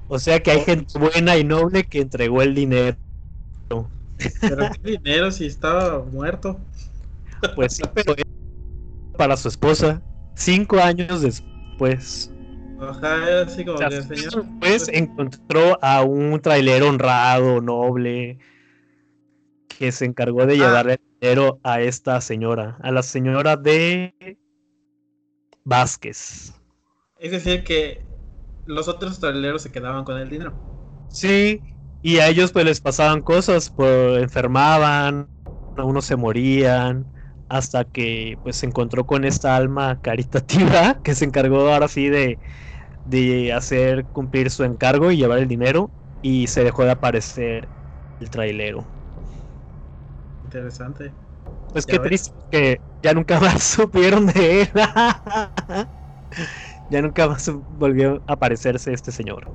[0.07, 2.97] O sea que hay gente buena y noble que entregó el dinero.
[4.39, 6.59] Pero qué dinero si estaba muerto.
[7.55, 8.15] Pues sí, pero
[9.17, 10.03] para su esposa,
[10.35, 12.34] cinco años después.
[12.79, 14.45] Ajá, así como que el señor.
[14.45, 18.37] Después encontró a un trailero honrado, noble,
[19.67, 20.57] que se encargó de Ah.
[20.57, 24.13] llevarle dinero a esta señora, a la señora de
[25.63, 26.53] Vázquez.
[27.19, 28.01] Es decir, que
[28.65, 30.53] los otros traileros se quedaban con el dinero.
[31.07, 31.63] Sí,
[32.01, 35.29] y a ellos pues les pasaban cosas, pues enfermaban,
[35.75, 37.07] algunos se morían,
[37.47, 42.39] hasta que pues se encontró con esta alma caritativa que se encargó ahora sí de,
[43.05, 47.71] de hacer cumplir su encargo y llevar el dinero y se dejó de aparecer
[48.19, 48.91] el trailero.
[50.43, 51.17] Interesante.
[51.71, 52.11] Pues Ya qué ves.
[52.11, 54.69] triste que ya nunca más supieron de él.
[56.87, 59.51] ya nunca más volvió a aparecerse este señor.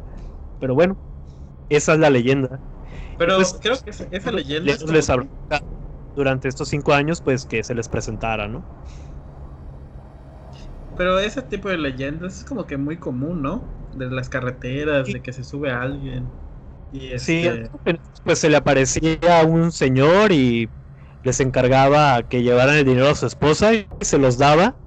[0.59, 0.99] Pero bueno,
[1.69, 2.63] esa es la leyenda.
[3.17, 4.73] Pero Pues, creo que esa, esa leyenda.
[4.73, 5.29] es les, les como- habrá
[6.15, 8.67] durante estos cinco años, pues que se les presentara, ¿no?
[11.01, 13.75] Pero ese tipo de leyendas es como que muy común, ¿no?
[13.93, 15.13] De las carreteras, Sí.
[15.13, 16.37] de que se sube alguien.
[16.91, 17.71] Y Sí, este,
[18.25, 20.73] pues se le aparecía un señor y
[21.23, 24.79] les encargaba que llevaran el dinero a su esposa y se los daba.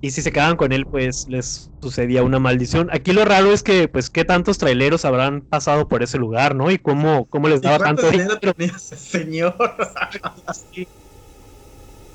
[0.00, 2.90] Y si se quedaban con él, pues les sucedía una maldición.
[2.92, 6.70] Aquí lo raro es que, pues, qué tantos traileros habrán pasado por ese lugar, ¿no?
[6.70, 8.54] Y cómo, cómo les ¿y daba cuánto tanto dinero dinero.
[8.56, 9.56] tenía ese señor?
[10.50, 10.88] Sí.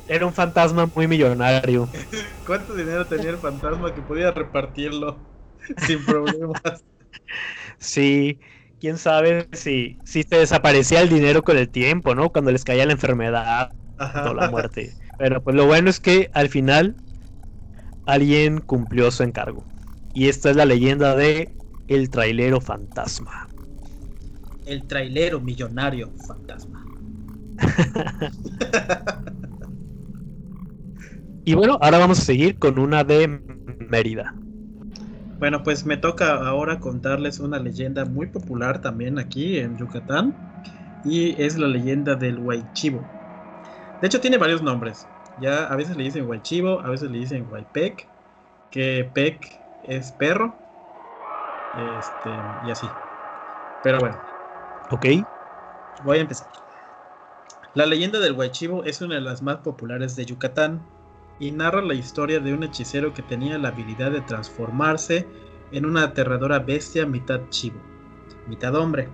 [0.10, 1.90] Era un fantasma muy millonario.
[2.46, 5.26] ¿Cuánto dinero tenía el fantasma que podía repartirlo
[5.78, 6.84] sin problemas?
[7.80, 8.40] Sí,
[8.80, 12.32] quién sabe si, si se desaparecía el dinero con el tiempo, ¿no?
[12.32, 14.30] Cuando les caía la enfermedad Ajá.
[14.30, 14.98] o la muerte.
[15.18, 16.98] Pero pues lo bueno es que al final
[18.06, 19.70] alguien cumplió su encargo.
[20.14, 21.56] Y esta es la leyenda de
[21.88, 23.50] el trailero fantasma.
[24.64, 26.86] El trailero millonario fantasma.
[31.50, 33.28] Y bueno, ahora vamos a seguir con una de
[33.80, 34.36] Mérida.
[35.40, 40.36] Bueno, pues me toca ahora contarles una leyenda muy popular también aquí en Yucatán.
[41.04, 43.04] Y es la leyenda del Huaychivo.
[44.00, 45.08] De hecho, tiene varios nombres.
[45.42, 48.08] Ya a veces le dicen Guaychivo, a veces le dicen Guaypec,
[48.70, 50.54] que Pec es perro.
[52.00, 52.30] Este,
[52.68, 52.86] y así.
[53.82, 54.22] Pero bueno.
[54.92, 55.06] Ok.
[56.04, 56.48] Voy a empezar.
[57.74, 60.80] La leyenda del Guaychivo es una de las más populares de Yucatán
[61.40, 65.28] y narra la historia de un hechicero que tenía la habilidad de transformarse
[65.72, 67.80] en una aterradora bestia mitad chivo,
[68.48, 69.08] mitad hombre.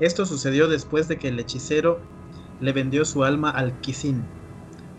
[0.00, 2.00] Esto sucedió después de que el hechicero
[2.60, 4.24] le vendió su alma al Kisin,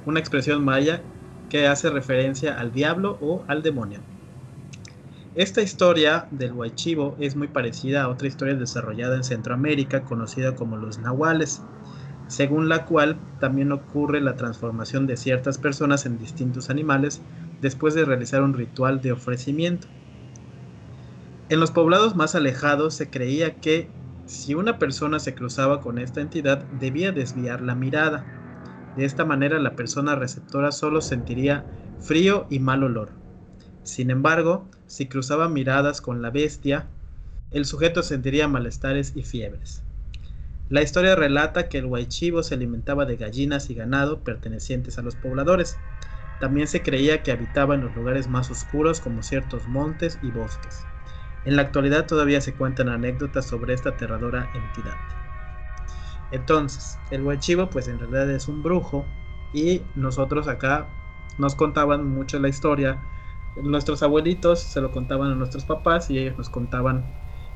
[0.06, 1.02] una expresión maya
[1.50, 4.02] que hace referencia al diablo o al demonio.
[5.36, 10.78] Esta historia del Huaychivo es muy parecida a otra historia desarrollada en Centroamérica conocida como
[10.78, 11.66] los nahuales,
[12.34, 17.22] según la cual también ocurre la transformación de ciertas personas en distintos animales
[17.62, 19.88] después de realizar un ritual de ofrecimiento.
[21.48, 23.92] En los poblados más alejados se creía que
[24.26, 28.26] si una persona se cruzaba con esta entidad debía desviar la mirada.
[28.96, 31.68] De esta manera la persona receptora solo sentiría
[32.00, 33.12] frío y mal olor.
[33.84, 36.88] Sin embargo, si cruzaba miradas con la bestia,
[37.52, 39.83] el sujeto sentiría malestares y fiebres.
[40.74, 45.16] La historia relata que el huaychivo se alimentaba de gallinas y ganado pertenecientes a los
[45.16, 45.78] pobladores.
[46.40, 50.84] También se creía que habitaba en los lugares más oscuros como ciertos montes y bosques.
[51.46, 54.98] En la actualidad todavía se cuentan anécdotas sobre esta aterradora entidad.
[56.32, 59.06] Entonces, el huaychivo pues en realidad es un brujo
[59.54, 60.88] y nosotros acá
[61.38, 63.00] nos contaban mucho la historia.
[63.62, 67.06] Nuestros abuelitos se lo contaban a nuestros papás y ellos nos contaban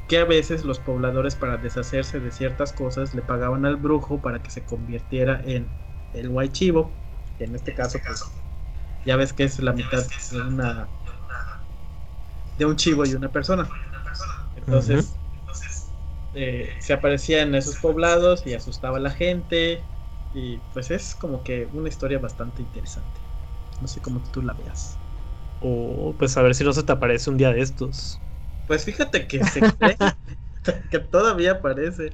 [0.08, 4.42] que a veces los pobladores para deshacerse de ciertas cosas le pagaban al brujo para
[4.42, 5.78] que se convirtiera en
[6.14, 7.00] el huaychivo.
[7.40, 8.24] En este caso, pues,
[9.06, 10.90] ya ves que es la mitad de una
[12.58, 13.70] de un chivo y una persona.
[14.56, 15.20] Entonces,
[16.34, 19.90] eh, se aparecía en esos poblados y asustaba a la gente.
[20.32, 23.22] Y pues es como que una historia bastante interesante.
[23.80, 25.02] No sé cómo tú la veas.
[25.60, 28.27] O pues a ver si no se te aparece un día de estos.
[28.68, 29.98] Pues fíjate que se cree
[30.92, 32.12] que todavía aparece.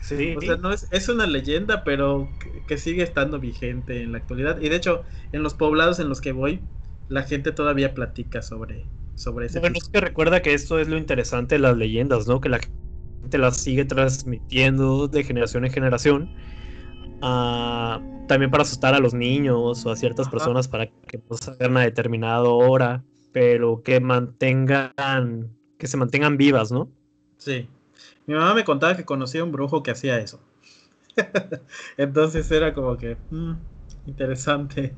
[0.00, 0.34] Sí.
[0.36, 4.18] O sea, no es, es una leyenda, pero que, que, sigue estando vigente en la
[4.18, 4.60] actualidad.
[4.60, 6.60] Y de hecho, en los poblados en los que voy,
[7.08, 9.84] la gente todavía platica sobre, sobre ese Bueno, tipo.
[9.84, 12.40] es que recuerda que esto es lo interesante de las leyendas, ¿no?
[12.40, 12.60] Que la
[13.20, 16.30] gente las sigue transmitiendo de generación en generación.
[17.22, 20.32] ah, también para asustar a los niños o a ciertas Ajá.
[20.32, 26.72] personas para que no salgan a determinada hora, pero que mantengan, que se mantengan vivas,
[26.72, 26.90] ¿no?
[27.38, 27.68] Sí.
[28.26, 30.40] Mi mamá me contaba que conocía un brujo que hacía eso.
[31.96, 33.52] Entonces era como que mm,
[34.06, 34.94] interesante.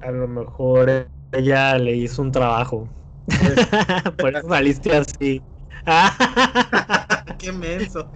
[0.00, 2.88] A lo mejor ella le hizo un trabajo.
[4.20, 5.44] Por eso saliste así.
[7.38, 8.10] Qué menso.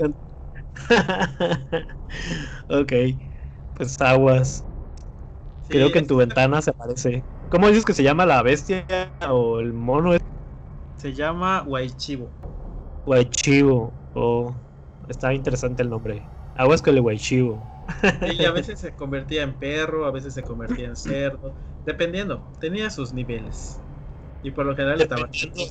[2.68, 2.92] ok,
[3.74, 4.64] pues aguas.
[5.60, 7.24] Sí, Creo que en tu ventana se aparece.
[7.48, 8.86] ¿Cómo dices que se llama la bestia
[9.28, 10.12] o el mono?
[10.96, 12.34] Se llama Huaychivo.
[13.04, 13.98] Guaychivo.
[14.12, 14.54] Oh,
[15.08, 16.30] está interesante el nombre.
[16.54, 17.70] Aguas con el Guaychivo.
[18.24, 22.90] Y a veces se convertía en perro, a veces se convertía en cerdo, dependiendo, tenía
[22.90, 23.84] sus niveles.
[24.42, 25.28] Y por lo general estaba...
[25.28, 25.64] Dependiendo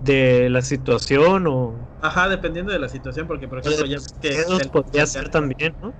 [0.00, 1.88] de- la situación o.
[2.00, 4.30] Ajá, dependiendo de la situación, porque por ejemplo ya que...
[4.36, 5.94] Miedos podría ser también, ¿no?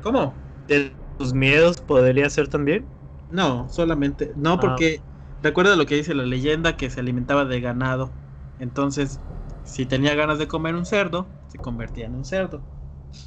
[0.00, 0.42] ¿Cómo?
[0.66, 2.88] De tus miedos podría ser también.
[3.28, 4.32] No, solamente...
[4.36, 4.60] No, Ah.
[4.60, 5.04] porque
[5.42, 8.18] recuerda lo que dice la leyenda, que se alimentaba de ganado.
[8.58, 9.22] Entonces,
[9.62, 12.66] si tenía ganas de comer un cerdo, se convertía en un cerdo.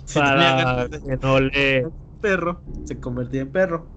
[0.05, 1.87] Si tenía Para ganas de que no le.
[1.87, 3.93] un perro, se convertía en perro.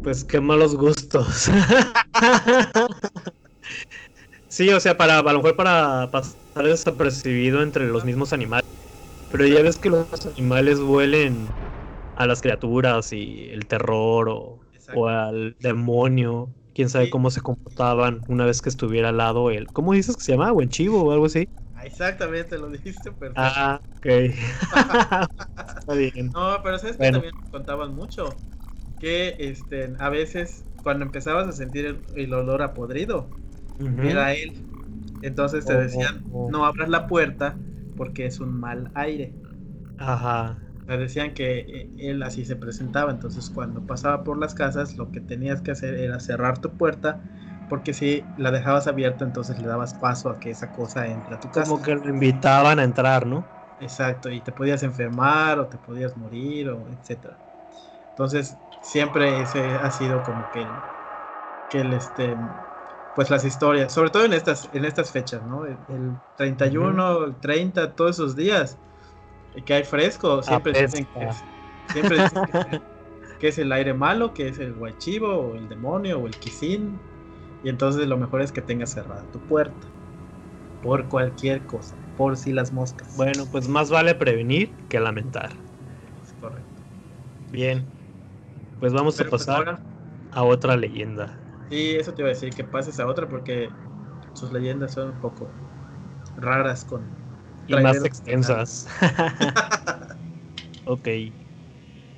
[0.00, 1.48] Pues qué malos gustos.
[4.48, 8.64] sí, o sea, para a lo mejor para pasar desapercibido entre los mismos animales.
[9.28, 11.56] Pero ya ves que los animales huelen
[12.14, 16.54] a las criaturas y el terror o, o al demonio.
[16.76, 19.68] Quién sabe cómo se comportaban una vez que estuviera al lado él.
[19.72, 20.52] ¿Cómo dices que se llama?
[20.52, 21.46] ¿Buen chivo o algo así?
[21.74, 23.64] Ah, Exactamente, lo dijiste perfecto.
[23.64, 24.06] Ah, ok.
[25.80, 26.34] Está bien.
[26.34, 27.08] No, pero sabes que Bueno.
[27.08, 28.42] también nos contaban mucho
[28.98, 33.30] que este a veces cuando empezabas a sentir el, el olor a podrido
[33.78, 34.20] Ujú.
[34.20, 34.54] era él.
[35.22, 36.54] Entonces te Oh, decían, oh, oh.
[36.54, 37.60] no abras la puerta
[37.96, 39.36] porque es un mal aire.
[39.98, 40.65] Ajá.
[40.86, 45.10] Te decían que eh, él así se presentaba, entonces cuando pasaba por las casas lo
[45.12, 47.22] que tenías que hacer era cerrar tu puerta
[47.68, 51.40] porque si la dejabas abierta entonces le dabas paso a que esa cosa entre a
[51.40, 51.72] tu casa.
[51.72, 53.44] Como que lo invitaban a entrar, ¿no?
[53.78, 57.42] Exacto, y te podías enfermar o te podías morir o etcétera.
[58.10, 60.84] Entonces, siempre ese ha sido como que el,
[61.68, 62.38] que el este
[63.14, 65.66] pues las historias, sobre todo en estas en estas fechas, ¿no?
[65.66, 68.80] El, el 31, el 30, todos esos días
[69.64, 71.46] que hay fresco, siempre dicen que Apesta.
[71.92, 72.54] siempre dicen que,
[73.38, 77.00] que es el aire malo, que es el guachivo o el demonio o el quisín.
[77.62, 79.88] Y entonces lo mejor es que tengas cerrada tu puerta.
[80.80, 83.16] Por cualquier cosa, por si las moscas.
[83.16, 85.56] Bueno, pues más vale prevenir que lamentar.
[86.22, 86.82] Es correcto.
[87.50, 87.90] Bien.
[88.78, 89.82] Pues vamos Pero a pues pasar ahora-
[90.30, 91.40] a otra leyenda.
[91.68, 93.74] Sí, eso te iba a decir, que pases a otra porque
[94.32, 95.52] sus leyendas son un poco
[96.36, 97.25] raras con...
[97.66, 98.86] Y más extensas.
[100.84, 101.08] ok.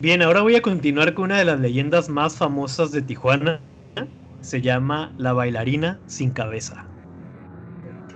[0.00, 3.64] Bien, ahora voy a continuar con una de las leyendas más famosas de Tijuana.
[4.40, 6.92] Se llama La bailarina sin cabeza.
[7.82, 8.14] Ok.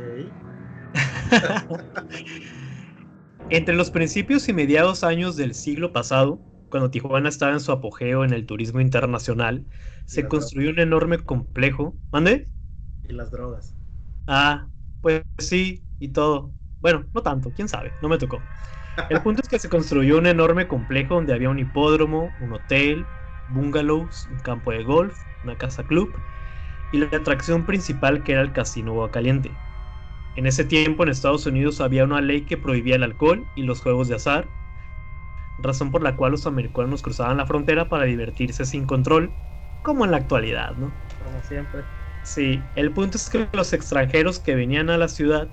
[3.48, 8.24] Entre los principios y mediados años del siglo pasado, cuando Tijuana estaba en su apogeo
[8.24, 9.66] en el turismo internacional,
[10.06, 11.98] se construyó un enorme complejo.
[12.10, 12.48] ¿Mande?
[13.02, 13.76] Y las drogas.
[14.26, 14.70] Ah,
[15.00, 16.54] pues sí, y todo.
[16.82, 18.50] Bueno, no tanto, quién sabe, no me tocó.
[19.08, 23.10] El punto es que se construyó un enorme complejo donde había un hipódromo, un hotel,
[23.46, 26.24] bungalows, un campo de golf, una casa club
[26.90, 29.60] y la atracción principal que era el Casino Caliente.
[30.34, 33.80] En ese tiempo en Estados Unidos había una ley que prohibía el alcohol y los
[33.82, 34.52] juegos de azar,
[35.56, 39.38] razón por la cual los americanos cruzaban la frontera para divertirse sin control,
[39.82, 41.00] como en la actualidad, ¿no?
[41.18, 41.88] Como siempre.
[42.22, 45.50] Sí, el punto es que los extranjeros que venían a la ciudad,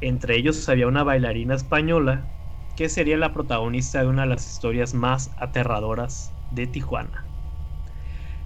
[0.00, 2.30] entre ellos había una bailarina española
[2.76, 7.30] que sería la protagonista de una de las historias más aterradoras de Tijuana.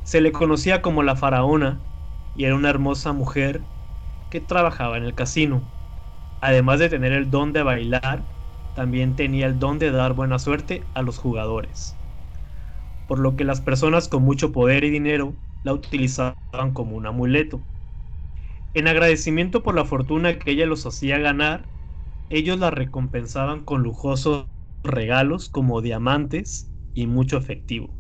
[0.02, 1.84] Se le conocía como la faraona
[2.34, 3.68] y era una hermosa mujer
[4.30, 5.70] que trabajaba en el casino.
[6.40, 8.28] Además de tener el don de bailar,
[8.74, 12.00] también tenía el don de dar buena suerte a los jugadores.
[13.06, 16.36] Por lo que las personas con mucho poder y dinero la utilizaban
[16.74, 17.64] como un amuleto.
[18.74, 21.68] En agradecimiento por la fortuna que ella los hacía ganar,
[22.28, 24.48] ellos la recompensaban con lujosos
[24.82, 27.96] regalos como diamantes y mucho efectivo.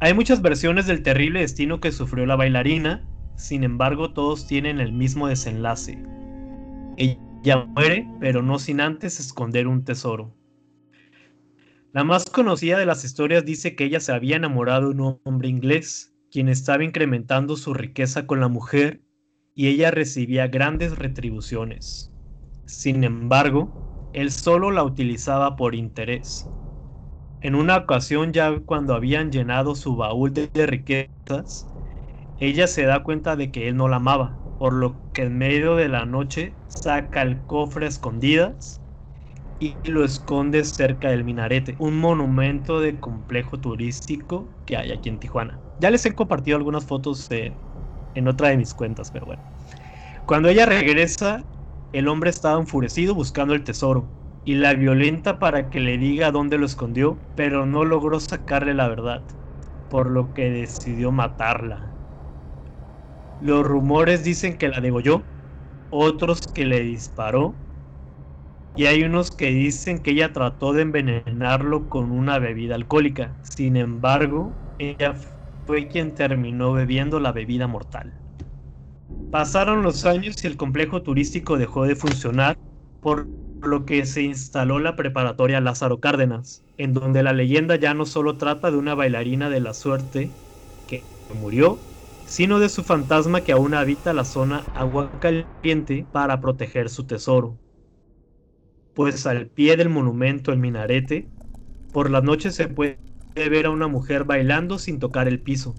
[0.00, 4.92] Hay muchas versiones del terrible destino que sufrió la bailarina, sin embargo todos tienen el
[4.92, 6.02] mismo desenlace.
[6.96, 10.34] Ella muere, pero no sin antes esconder un tesoro.
[11.92, 15.48] La más conocida de las historias dice que ella se había enamorado de un hombre
[15.48, 19.03] inglés, quien estaba incrementando su riqueza con la mujer
[19.54, 22.12] y ella recibía grandes retribuciones.
[22.66, 23.76] Sin embargo,
[24.12, 26.50] él solo la utilizaba por interés.
[27.40, 31.68] En una ocasión ya cuando habían llenado su baúl de, de riquezas,
[32.36, 35.76] ella se da cuenta de que él no la amaba, por lo que en medio
[35.76, 38.82] de la noche saca el cofre a escondidas
[39.58, 45.20] y lo esconde cerca del minarete, un monumento de complejo turístico que hay aquí en
[45.20, 45.62] Tijuana.
[45.78, 47.62] Ya les he compartido algunas fotos en,
[48.14, 49.42] en otra de mis cuentas, pero bueno.
[50.26, 51.46] Cuando ella regresa,
[51.92, 54.12] el hombre estaba enfurecido buscando el tesoro
[54.44, 58.88] y la violenta para que le diga dónde lo escondió, pero no logró sacarle la
[58.88, 59.24] verdad,
[59.88, 61.96] por lo que decidió matarla.
[63.38, 65.28] Los rumores dicen que la degolló,
[65.90, 67.56] otros que le disparó
[68.74, 73.38] y hay unos que dicen que ella trató de envenenarlo con una bebida alcohólica.
[73.42, 75.14] Sin embargo, ella
[75.66, 78.22] fue quien terminó bebiendo la bebida mortal.
[79.30, 82.58] Pasaron los años y el complejo turístico dejó de funcionar,
[83.00, 83.30] por
[83.62, 88.36] lo que se instaló la preparatoria Lázaro Cárdenas, en donde la leyenda ya no solo
[88.38, 90.36] trata de una bailarina de la suerte
[90.86, 91.86] que murió,
[92.24, 97.60] sino de su fantasma que aún habita la zona agua caliente para proteger su tesoro
[98.92, 101.30] pues al pie del monumento el minarete,
[101.92, 103.00] por las noches se puede
[103.34, 105.74] ver a una mujer bailando sin tocar el piso.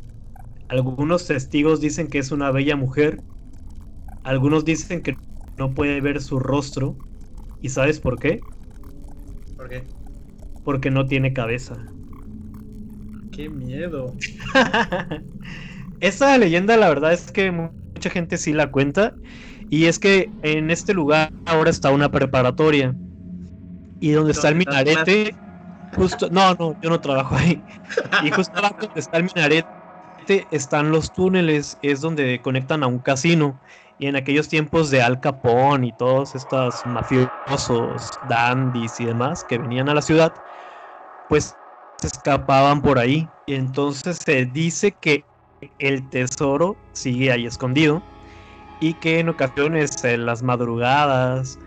[0.67, 3.23] Algunos testigos dicen que es una bella mujer,
[4.23, 5.17] algunos dicen que
[5.57, 6.97] no puede ver su rostro,
[7.61, 8.41] ¿y sabes por qué?
[9.55, 9.87] ¿Por qué?
[10.63, 11.75] Porque no tiene cabeza.
[13.31, 14.15] Qué miedo.
[15.99, 19.15] Esta leyenda la verdad es que mucha gente sí la cuenta
[19.69, 22.95] y es que en este lugar ahora está una preparatoria.
[23.99, 25.37] Y donde está el ¿Dónde das minarete,
[25.95, 27.65] justo, no, no, yo no trabajo ahí.
[28.19, 29.69] Y justo abajo donde está el minarete
[30.51, 33.59] están los túneles, es donde conectan a un casino.
[33.97, 39.57] Y en aquellos tiempos de Al Capone y todos estos mafiosos, dandies y demás que
[39.57, 40.33] venían a la ciudad,
[41.27, 41.59] pues
[42.01, 43.31] se escapaban por ahí.
[43.45, 45.27] Y entonces se dice que
[45.79, 48.07] el tesoro sigue ahí escondido
[48.79, 51.59] y que en ocasiones en las madrugadas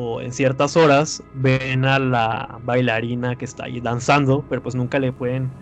[0.00, 4.98] o en ciertas horas ven a la bailarina que está ahí danzando, pero pues nunca
[5.00, 5.56] le pueden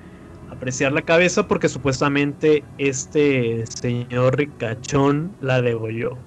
[0.47, 6.27] apreciar la cabeza porque supuestamente este señor ricachón la degolló.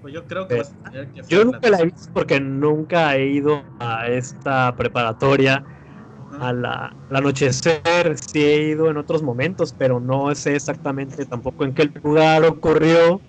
[0.00, 2.40] Pues yo creo que Eh, vas a tener que Yo nunca la he visto porque
[2.40, 5.64] nunca he ido a esta preparatoria,
[6.30, 7.82] a la, al anochecer.
[8.18, 13.24] Sí he ido en otros momentos, pero no sé exactamente tampoco en qué lugar ocurrió,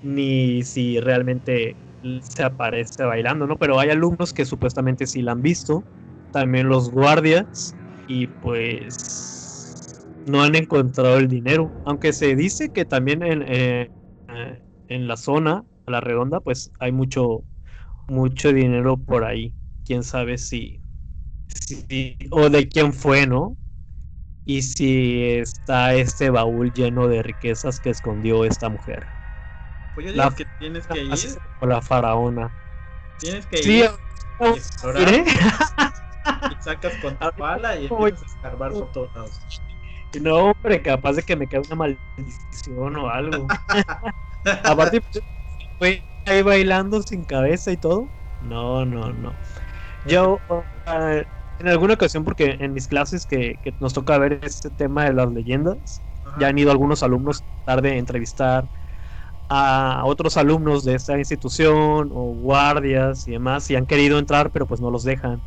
[0.00, 1.78] ni si realmente
[2.22, 3.56] se aparece bailando, ¿no?
[3.56, 5.86] Pero hay alumnos que supuestamente sí la han visto,
[6.30, 7.76] también los guardias,
[8.06, 13.90] y pues no han encontrado el dinero, aunque se dice que también en, eh,
[14.88, 17.44] en la zona, a la redonda, pues hay mucho,
[18.08, 19.54] mucho dinero por ahí.
[19.84, 20.82] Quién sabe si,
[21.48, 23.56] si o de quién fue, ¿no?
[24.44, 29.08] Y si está este baúl lleno de riquezas que escondió esta mujer.
[29.98, 31.38] Pues yo digo la, que tienes que ir.
[31.60, 32.56] O la faraona.
[33.18, 33.90] Tienes que ir.
[34.38, 35.12] Y explorar.
[35.12, 39.62] y sacas con tu pala y empiezas a escarbar por todos lados.
[40.20, 43.48] No, hombre, capaz de que me caiga una maldición o algo.
[44.62, 45.02] Aparte,
[45.80, 48.06] fue ahí bailando sin cabeza y todo.
[48.42, 49.32] No, no, no.
[50.06, 50.62] Yo, uh,
[51.58, 55.28] en alguna ocasión, porque en mis clases que, nos toca ver este tema de las
[55.32, 56.00] leyendas,
[56.38, 58.68] ya han ido algunos alumnos tarde a entrevistar
[59.48, 64.66] a otros alumnos de esta institución o guardias y demás y han querido entrar pero
[64.66, 65.44] pues no los dejan.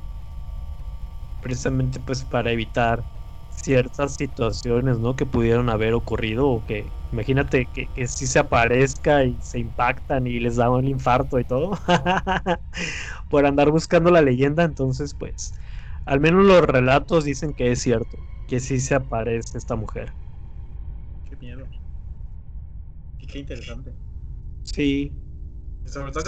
[1.40, 3.06] Precisamente pues para evitar
[3.50, 5.16] ciertas situaciones ¿no?
[5.16, 10.28] que pudieron haber ocurrido o que imagínate que, que sí se aparezca y se impactan
[10.28, 11.72] y les da un infarto y todo
[13.30, 14.64] por andar buscando la leyenda.
[14.64, 15.54] Entonces pues
[16.06, 20.16] al menos los relatos dicen que es cierto que sí se aparece esta mujer
[21.24, 21.68] qué miedo
[23.18, 23.94] y qué interesante
[24.64, 25.12] sí
[25.86, 26.24] sobre todo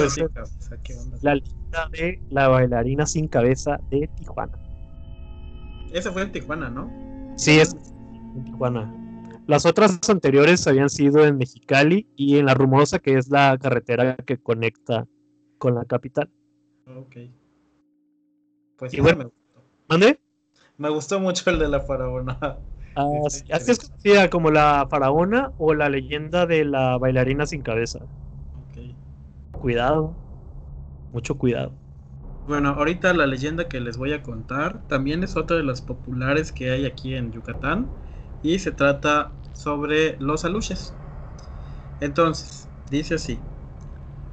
[1.21, 4.63] la leyenda de la bailarina sin cabeza de Tijuana
[5.93, 6.91] esa fue en Tijuana, ¿no?
[7.37, 7.75] Sí, es
[8.35, 8.91] en Tijuana.
[9.45, 14.15] Las otras anteriores habían sido en Mexicali y en La Rumorosa, que es la carretera
[14.15, 15.05] que conecta
[15.59, 16.31] con la capital.
[16.87, 17.17] Ok.
[18.77, 19.63] Pues y bueno, me gustó.
[19.87, 20.19] ¿Mande?
[20.77, 22.57] Me gustó mucho el de la faraona.
[23.51, 27.99] Así es conocida como la faraona o la leyenda de la bailarina sin cabeza.
[29.57, 30.15] Cuidado.
[31.11, 31.77] Mucho cuidado.
[32.45, 36.51] Bueno, ahorita la leyenda que les voy a contar también es otra de las populares
[36.53, 37.91] que hay aquí en Yucatán
[38.41, 40.95] y se trata sobre los aluches.
[41.99, 43.39] Entonces, dice así.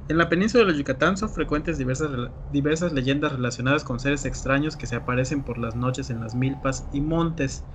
[0.07, 2.11] En la península de Yucatán son frecuentes diversas,
[2.49, 6.87] diversas leyendas relacionadas con seres extraños que se aparecen por las noches en las milpas
[6.91, 7.65] y montes.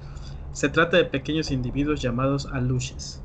[0.57, 3.21] Se trata de pequeños individuos llamados aluches,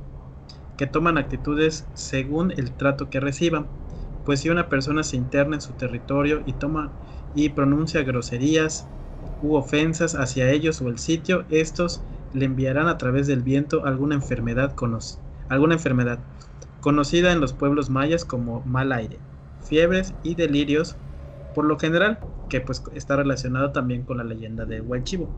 [0.76, 3.70] que toman actitudes según el trato que reciban
[4.26, 6.92] pues si una persona se interna en su territorio y toma
[7.34, 8.86] y pronuncia groserías
[9.40, 12.02] u ofensas hacia ellos o el sitio, estos
[12.34, 14.76] le enviarán a través del viento alguna enfermedad,
[15.48, 16.20] alguna enfermedad
[16.82, 19.20] conocida en los pueblos mayas como mal aire,
[19.62, 20.98] fiebres y delirios,
[21.54, 22.20] por lo general,
[22.50, 25.30] que pues está relacionado también con la leyenda de Huaychivo.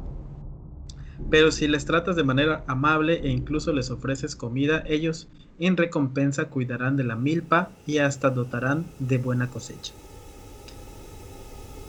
[1.30, 5.28] Pero si les tratas de manera amable e incluso les ofreces comida, ellos
[5.59, 9.93] en recompensa cuidarán de la milpa y hasta dotarán de buena cosecha.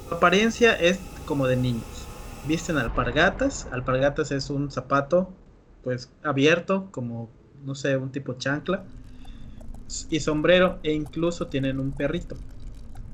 [0.09, 2.09] Su apariencia es como de niños.
[2.45, 3.68] Visten alpargatas.
[3.72, 5.29] Alpargatas es un zapato
[5.83, 7.29] pues abierto como
[7.64, 8.85] no sé, un tipo chancla
[10.11, 12.37] y sombrero e incluso tienen un perrito.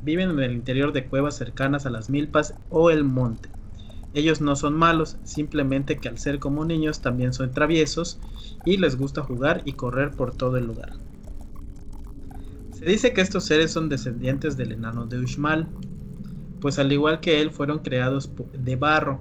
[0.02, 3.50] Viven en el interior de cuevas cercanas a las milpas o el monte.
[4.12, 8.18] Ellos no son malos, simplemente que al ser como niños también son traviesos
[8.64, 10.92] y les gusta jugar y correr por todo el lugar.
[12.72, 15.68] Se dice que estos seres son descendientes del enano de Uxmal,
[16.60, 19.20] pues al igual que él fueron creados de barro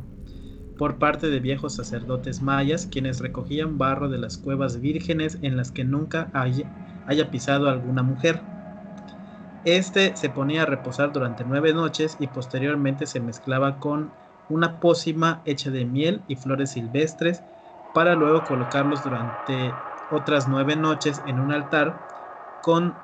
[0.77, 5.71] por parte de viejos sacerdotes mayas quienes recogían barro de las cuevas vírgenes en las
[5.71, 6.65] que nunca haya,
[7.05, 8.43] haya pisado alguna mujer.
[9.65, 14.13] Este se ponía a reposar durante nueve noches y posteriormente se mezclaba con
[14.49, 17.43] una pócima hecha de miel y flores silvestres
[17.93, 19.75] para luego colocarlos durante
[20.09, 21.99] otras nueve noches en un altar
[22.61, 22.95] con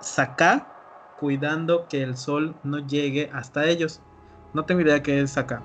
[0.00, 0.66] sacá,
[1.16, 4.00] cuidando que el sol no llegue hasta ellos.
[4.52, 5.62] No tengo idea qué es sacá.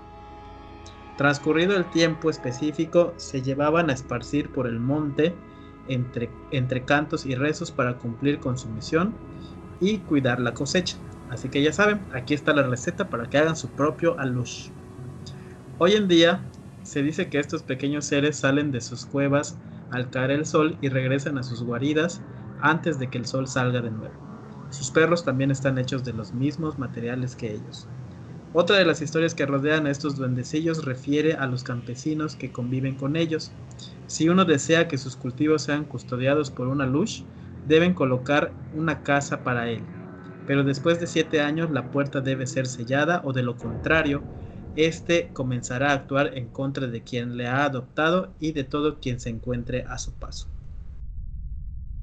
[1.17, 5.35] Transcurrido el tiempo específico, se llevaban a esparcir por el monte
[5.87, 9.13] entre, entre cantos y rezos para cumplir con su misión
[9.79, 10.97] y cuidar la cosecha.
[11.29, 14.69] Así que ya saben, aquí está la receta para que hagan su propio alush.
[15.77, 16.49] Hoy en día
[16.81, 19.59] se dice que estos pequeños seres salen de sus cuevas
[19.89, 22.25] al caer el sol y regresan a sus guaridas
[22.57, 24.15] antes de que el sol salga de nuevo.
[24.69, 27.91] Sus perros también están hechos de los mismos materiales que ellos.
[28.51, 32.95] Otra de las historias que rodean a estos duendecillos refiere a los campesinos que conviven
[32.95, 33.55] con ellos.
[34.05, 37.27] Si uno desea que sus cultivos sean custodiados por una luz,
[37.63, 39.91] deben colocar una casa para él.
[40.45, 44.27] Pero después de siete años la puerta debe ser sellada o de lo contrario,
[44.75, 49.19] este comenzará a actuar en contra de quien le ha adoptado y de todo quien
[49.19, 50.47] se encuentre a su paso.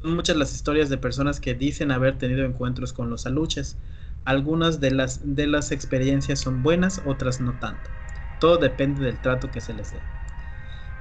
[0.00, 3.76] Son muchas las historias de personas que dicen haber tenido encuentros con los aluches.
[4.24, 7.90] Algunas de las, de las experiencias son buenas, otras no tanto.
[8.38, 10.00] Todo depende del trato que se les dé.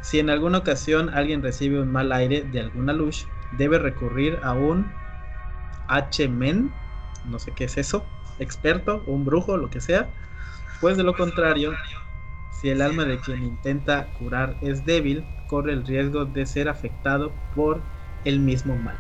[0.02, 4.54] Si en alguna ocasión alguien recibe un mal aire de algún aluche, debe recurrir a
[4.54, 4.92] un
[5.88, 6.72] H-Men,
[7.26, 8.06] no sé qué es eso,
[8.40, 10.10] experto, un brujo, lo que sea,
[10.80, 11.74] pues de lo contrario,
[12.50, 17.36] si el alma de quien intenta curar es débil, corre el riesgo de ser afectado
[17.54, 17.84] por
[18.24, 18.98] el mismo mal.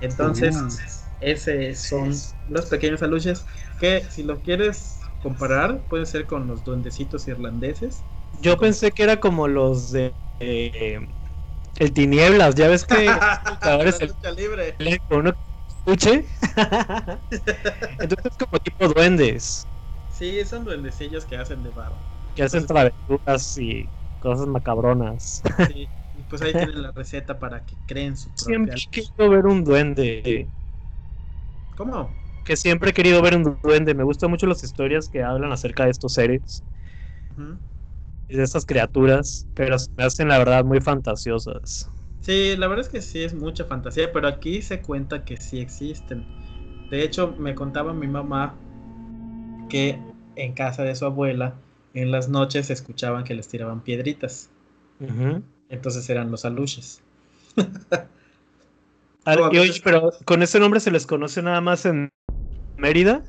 [0.00, 2.12] Entonces, esos son
[2.48, 3.44] los pequeños aluches
[3.80, 8.04] que si lo quieres comparar, puede ser con los duendecitos irlandeses.
[8.40, 11.00] Yo pensé que era como los de eh,
[11.78, 13.06] el tinieblas, ya ves que
[13.62, 14.76] ahora es el libre.
[15.10, 15.32] uno
[15.66, 16.26] escuche.
[18.00, 19.66] Entonces como tipo duendes.
[20.18, 21.96] Sí, son duendecillos que hacen de barro.
[22.34, 23.88] Que hacen travesuras y
[24.18, 25.40] cosas macabronas.
[25.68, 28.48] Sí, y pues ahí tienen la receta para que creen su propia.
[28.48, 30.50] Siempre he querido ver un duende.
[31.76, 32.16] ¿Cómo?
[32.44, 33.94] Que siempre he querido ver un duende.
[33.94, 36.64] Me gustan mucho las historias que hablan acerca de estos seres.
[38.28, 39.46] Y de estas criaturas.
[39.54, 41.88] Pero me hacen la verdad muy fantasiosas.
[42.20, 45.60] Sí, la verdad es que sí es mucha fantasía, pero aquí se cuenta que sí
[45.60, 46.24] existen.
[46.90, 48.58] De hecho, me contaba mi mamá
[49.68, 49.98] que
[50.38, 51.54] en casa de su abuela
[51.94, 54.50] en las noches escuchaban que les tiraban piedritas.
[55.68, 57.02] Entonces eran los aluches.
[59.84, 62.08] pero con ese nombre se les conoce nada más en
[62.76, 63.22] Mérida.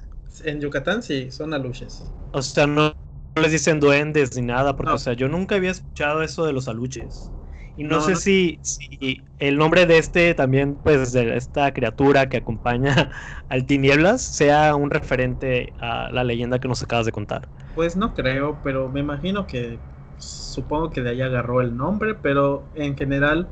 [0.44, 2.06] En Yucatán sí, son aluches.
[2.32, 2.94] O sea, no,
[3.36, 6.68] les dicen duendes ni nada, porque o sea, yo nunca había escuchado eso de los
[6.68, 7.32] aluches.
[7.80, 12.36] Y no, sé Si, si, el nombre de este también, pues de esta criatura que
[12.36, 13.10] acompaña
[13.48, 17.48] al Tinieblas, sea un referente a la leyenda que nos acabas de contar.
[17.74, 19.80] Pues no creo, pero me imagino que
[20.18, 23.48] supongo que de ahí agarró el nombre, pero en general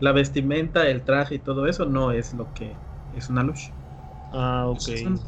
[0.00, 2.76] la vestimenta, el traje y todo eso no es lo que
[3.16, 3.70] es una luz.
[4.32, 4.88] Ah, ok.
[4.88, 5.18] Es un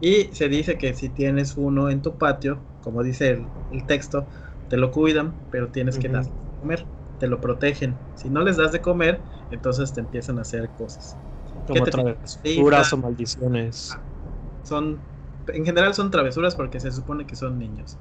[0.00, 3.30] Y se dice que si tienes uno en tu patio, como dice
[3.72, 4.28] el, texto,
[4.68, 6.26] te lo cuidan, pero tienes que dar
[6.60, 6.86] comer
[7.24, 7.96] te lo protegen.
[8.14, 11.16] Si no les das de comer, entonces te empiezan a hacer cosas.
[11.66, 13.96] Como travesuras o maldiciones.
[14.62, 15.00] Son,
[15.46, 17.96] en general son travesuras porque se supone que son niños.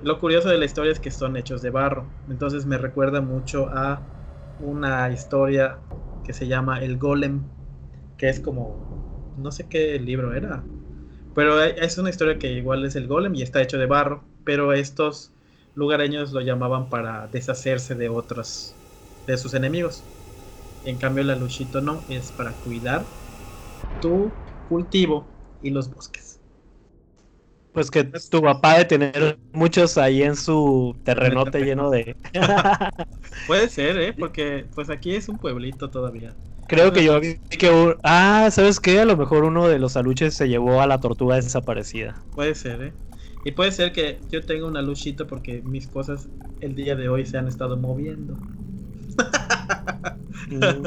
[0.00, 2.10] Lo curioso de la historia es que son hechos de barro.
[2.28, 4.02] Entonces me recuerda mucho a
[4.58, 5.80] una historia
[6.22, 7.44] que se llama El Golem,
[8.18, 8.84] que es como,
[9.36, 10.64] no sé qué libro era,
[11.34, 14.72] pero es una historia que igual es el Golem y está hecho de barro, pero
[14.72, 15.32] estos
[15.80, 18.74] lugareños lo llamaban para deshacerse de otros,
[19.26, 20.04] de sus enemigos.
[20.84, 23.04] En cambio, el aluchito no, es para cuidar
[23.98, 24.30] tu
[24.68, 25.26] cultivo
[25.62, 26.38] y los bosques.
[27.72, 32.14] Pues que tu papá de tener muchos ahí en su terrenote lleno de.
[33.46, 34.12] Puede ser, ¿eh?
[34.18, 36.34] Porque pues aquí es un pueblito todavía.
[36.66, 37.96] Creo que yo vi que.
[38.02, 39.00] Ah, ¿sabes qué?
[39.00, 42.20] A lo mejor uno de los aluches se llevó a la tortuga desaparecida.
[42.34, 42.92] Puede ser, ¿eh?
[43.44, 46.28] Y puede ser que yo tenga una luchita porque mis cosas
[46.60, 48.34] el día de hoy se han estado moviendo.
[50.48, 50.86] Mm.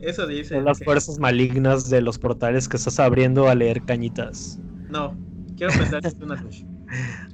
[0.00, 0.54] Eso dice.
[0.54, 4.58] Son las fuerzas malignas de los portales que estás abriendo a leer cañitas.
[4.88, 5.16] No,
[5.56, 6.64] quiero pensar que es una lucha.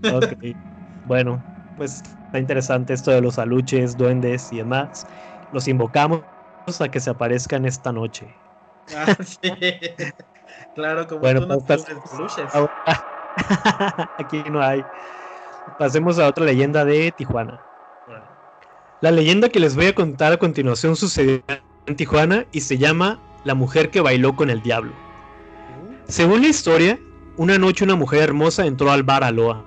[0.15, 0.57] ok.
[1.05, 1.43] Bueno,
[1.77, 5.05] pues está interesante esto de los aluches, duendes y demás.
[5.51, 6.23] Los invocamos
[6.79, 8.35] a que se aparezcan esta noche.
[8.95, 9.51] Ah, sí.
[10.75, 11.85] Claro, como bueno, tú no pues,
[12.19, 12.53] luches.
[14.19, 14.85] Aquí no hay.
[15.79, 17.61] Pasemos a otra leyenda de Tijuana.
[19.01, 21.43] La leyenda que les voy a contar a continuación sucedió
[21.87, 24.93] en Tijuana y se llama La mujer que bailó con el diablo.
[26.07, 26.99] Según la historia,
[27.37, 29.65] una noche una mujer hermosa entró al bar Aloha.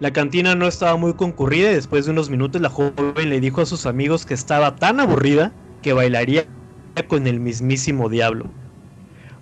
[0.00, 3.60] La cantina no estaba muy concurrida y después de unos minutos la joven le dijo
[3.60, 6.44] a sus amigos que estaba tan aburrida que bailaría
[7.06, 8.46] con el mismísimo diablo.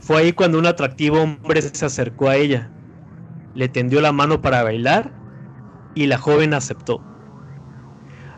[0.01, 2.71] Fue ahí cuando un atractivo hombre se acercó a ella
[3.55, 5.13] le tendió la mano para bailar
[5.95, 7.03] y la joven aceptó.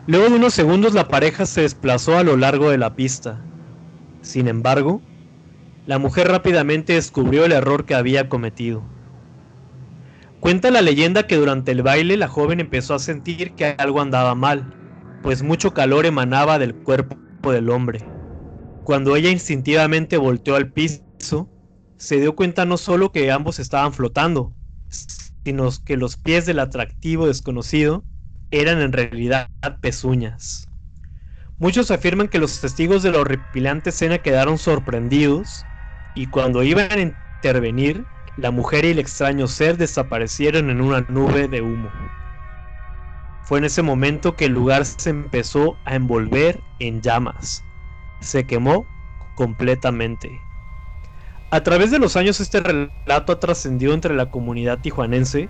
[0.05, 3.41] Luego de unos segundos la pareja se desplazó a lo largo de la pista.
[4.21, 5.01] Sin embargo,
[5.85, 8.83] la mujer rápidamente descubrió el error que había cometido.
[10.39, 14.35] Cuenta la leyenda que durante el baile la joven empezó a sentir que algo andaba
[14.35, 14.73] mal,
[15.21, 17.17] pues mucho calor emanaba del cuerpo
[17.51, 18.01] del hombre.
[18.83, 21.49] Cuando ella instintivamente volteó al piso,
[21.95, 24.53] se dio cuenta no solo que ambos estaban flotando,
[25.45, 28.03] sino que los pies del atractivo desconocido
[28.51, 29.49] eran en realidad
[29.81, 30.67] pezuñas.
[31.57, 35.65] Muchos afirman que los testigos de la horripilante escena quedaron sorprendidos
[36.13, 41.47] y cuando iban a intervenir, la mujer y el extraño ser desaparecieron en una nube
[41.47, 41.91] de humo.
[43.43, 47.63] Fue en ese momento que el lugar se empezó a envolver en llamas.
[48.21, 48.85] Se quemó
[49.35, 50.39] completamente.
[51.53, 55.49] A través de los años este relato ha trascendido entre la comunidad tijuanense,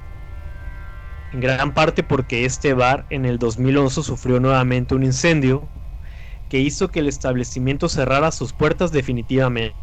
[1.31, 5.65] en gran parte porque este bar en el 2011 sufrió nuevamente un incendio
[6.49, 9.77] que hizo que el establecimiento cerrara sus puertas definitivamente.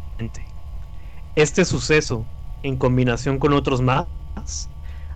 [1.35, 2.23] Este suceso,
[2.61, 4.05] en combinación con otros más,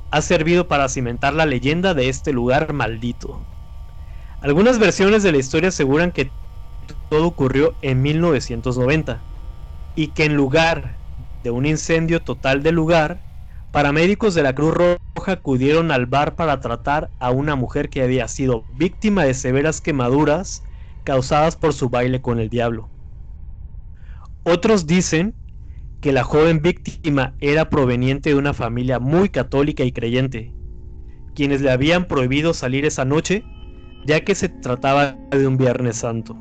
[0.10, 3.46] ha servido para cimentar la leyenda de este lugar maldito.
[4.42, 6.32] Algunas versiones de la historia aseguran que
[7.10, 9.22] todo ocurrió en 1990
[9.96, 10.95] y que en lugar
[11.46, 13.22] de un incendio total del lugar,
[13.72, 18.28] paramédicos de la Cruz Roja acudieron al bar para tratar a una mujer que había
[18.28, 20.64] sido víctima de severas quemaduras
[21.04, 22.90] causadas por su baile con el diablo.
[24.44, 25.36] Otros dicen
[26.02, 30.52] que la joven víctima era proveniente de una familia muy católica y creyente,
[31.36, 33.44] quienes le habían prohibido salir esa noche,
[34.08, 36.36] ya que se trataba de un Viernes Santo.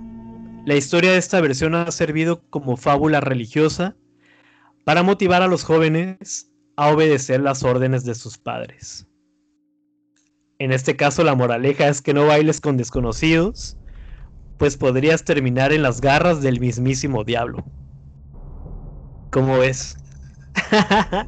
[0.64, 3.98] La historia de esta versión ha servido como fábula religiosa
[4.84, 9.06] para motivar a los jóvenes a obedecer las órdenes de sus padres.
[10.58, 13.76] En este caso la moraleja es que no bailes con desconocidos,
[14.58, 17.64] pues podrías terminar en las garras del mismísimo diablo.
[19.30, 19.96] ¿Cómo ves?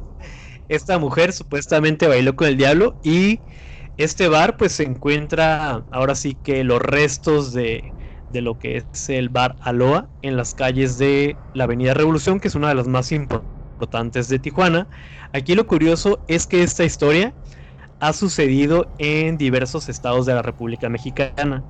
[0.69, 3.39] Esta mujer supuestamente bailó con el diablo y
[3.97, 7.93] este bar pues se encuentra ahora sí que los restos de,
[8.29, 12.47] de lo que es el bar Aloa en las calles de la Avenida Revolución, que
[12.47, 14.87] es una de las más importantes de Tijuana.
[15.33, 17.33] Aquí lo curioso es que esta historia
[17.99, 21.63] ha sucedido en diversos estados de la República Mexicana.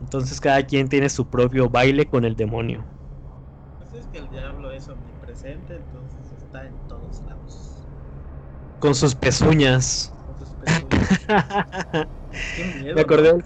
[0.00, 2.84] Entonces cada quien tiene su propio baile con el demonio.
[3.78, 4.88] Pues es que el diablo es
[5.40, 7.86] entonces está en todos lados.
[8.80, 10.11] Con sus pezuñas.
[12.94, 13.42] Me acordé del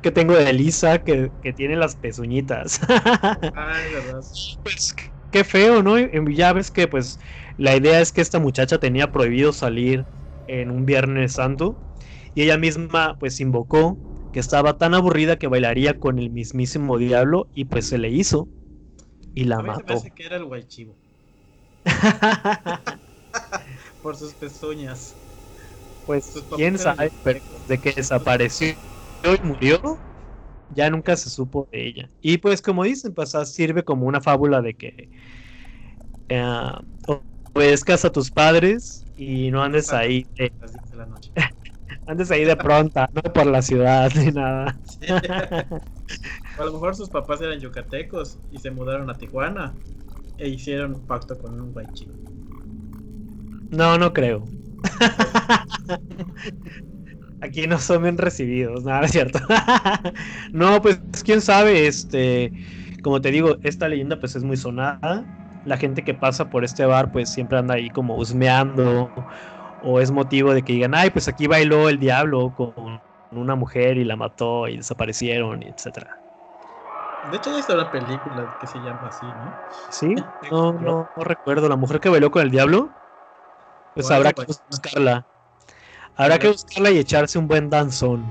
[0.00, 2.80] que tengo de Elisa que, tiene las pezuñitas.
[3.54, 4.20] Ay, verdad.
[4.62, 4.94] Pues
[5.30, 5.98] qué feo, ¿no?
[6.30, 7.18] Ya ves que pues
[7.56, 10.06] la idea es que esta muchacha tenía prohibido salir
[10.46, 11.78] en un Viernes Santo
[12.34, 13.98] y ella misma pues invocó
[14.32, 18.48] que estaba tan aburrida que bailaría con el mismísimo diablo y pues se le hizo
[19.34, 20.02] y la mató.
[20.14, 20.96] que era el guaychivo.
[24.02, 25.23] Por sus pezuñas.
[26.04, 27.12] Pues quién sabe,
[27.66, 28.74] de que desapareció
[29.22, 29.80] y murió,
[30.68, 32.10] ya nunca se supo de ella.
[32.20, 35.10] Y pues como dicen, pues ah, sirve como una fábula de que
[36.28, 36.72] eh,
[37.54, 40.26] obedezcas a tus padres y no andes ahí
[42.06, 44.78] andes ahí de pronta, no por la ciudad ni nada.
[46.58, 49.74] a lo mejor sus papás eran yucatecos y se mudaron a Tijuana
[50.38, 51.86] e hicieron un pacto con un guay
[53.70, 54.44] No, no creo.
[57.40, 59.38] Aquí no son bien recibidos, nada, es cierto.
[60.52, 62.52] no, pues quién sabe, este,
[63.02, 65.26] como te digo, esta leyenda pues es muy sonada.
[65.64, 69.12] La gente que pasa por este bar pues siempre anda ahí como husmeando
[69.82, 73.98] o es motivo de que digan, ay, pues aquí bailó el diablo con una mujer
[73.98, 76.18] y la mató y desaparecieron, etcétera.
[77.30, 79.54] De hecho, ya está una película que se llama así, ¿no?
[79.90, 80.14] Sí,
[80.50, 81.68] no, no, no recuerdo.
[81.68, 82.90] La mujer que bailó con el diablo.
[83.94, 85.26] Pues habrá que buscarla.
[86.16, 88.24] Habrá que buscarla y echarse un buen danzón.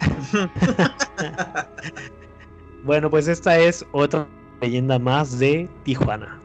[2.84, 4.26] bueno, pues esta es otra
[4.60, 6.40] leyenda más de Tijuana.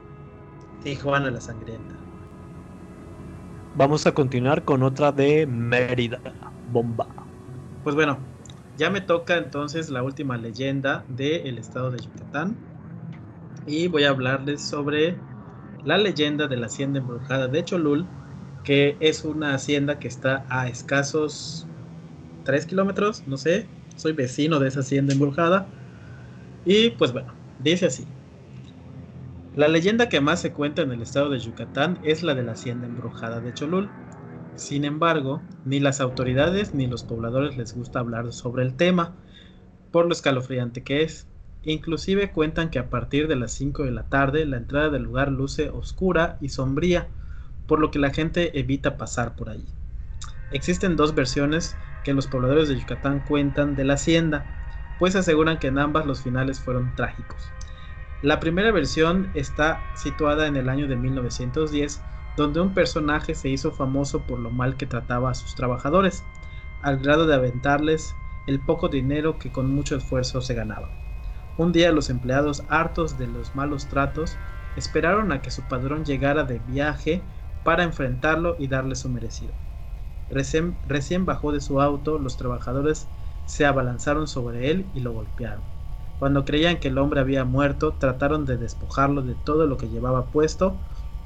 [0.84, 1.96] Tijuana la sangrienta.
[3.76, 6.20] Vamos a continuar con otra de Mérida,
[6.72, 7.08] Bomba.
[7.84, 8.20] Pues bueno,
[8.78, 12.56] ya me toca entonces la última leyenda del estado de Yucatán.
[13.66, 15.18] Y voy a hablarles sobre
[15.86, 18.06] la leyenda de la hacienda embrujada de Cholul,
[18.64, 21.68] que es una hacienda que está a escasos
[22.44, 25.68] 3 kilómetros, no sé, soy vecino de esa hacienda embrujada.
[26.66, 28.06] Y pues bueno, dice así.
[29.56, 32.54] La leyenda que más se cuenta en el estado de Yucatán es la de la
[32.54, 33.90] hacienda embrujada de Cholul.
[34.56, 39.16] Sin embargo, ni las autoridades ni los pobladores les gusta hablar sobre el tema,
[39.92, 41.28] por lo escalofriante que es.
[41.64, 45.32] Inclusive cuentan que a partir de las 5 de la tarde la entrada del lugar
[45.32, 47.08] luce oscura y sombría,
[47.68, 49.68] por lo que la gente evita pasar por allí.
[50.52, 54.46] Existen dos versiones que los pobladores de Yucatán cuentan de la hacienda,
[55.00, 57.52] pues aseguran que en ambas los finales fueron trágicos.
[58.22, 62.02] La primera versión está situada en el año de 1910,
[62.38, 66.24] donde un personaje se hizo famoso por lo mal que trataba a sus trabajadores,
[66.82, 68.16] al grado de aventarles
[68.48, 70.90] el poco dinero que con mucho esfuerzo se ganaba.
[71.58, 74.38] Un día los empleados, hartos de los malos tratos,
[74.76, 77.22] esperaron a que su padrón llegara de viaje
[77.64, 79.54] para enfrentarlo y darle su merecido.
[80.30, 83.08] Recién, bajó de su auto, los trabajadores
[83.46, 85.62] se abalanzaron sobre él y lo golpearon.
[86.20, 90.26] Cuando creían que el hombre había muerto, trataron de despojarlo de todo lo que llevaba
[90.26, 90.76] puesto,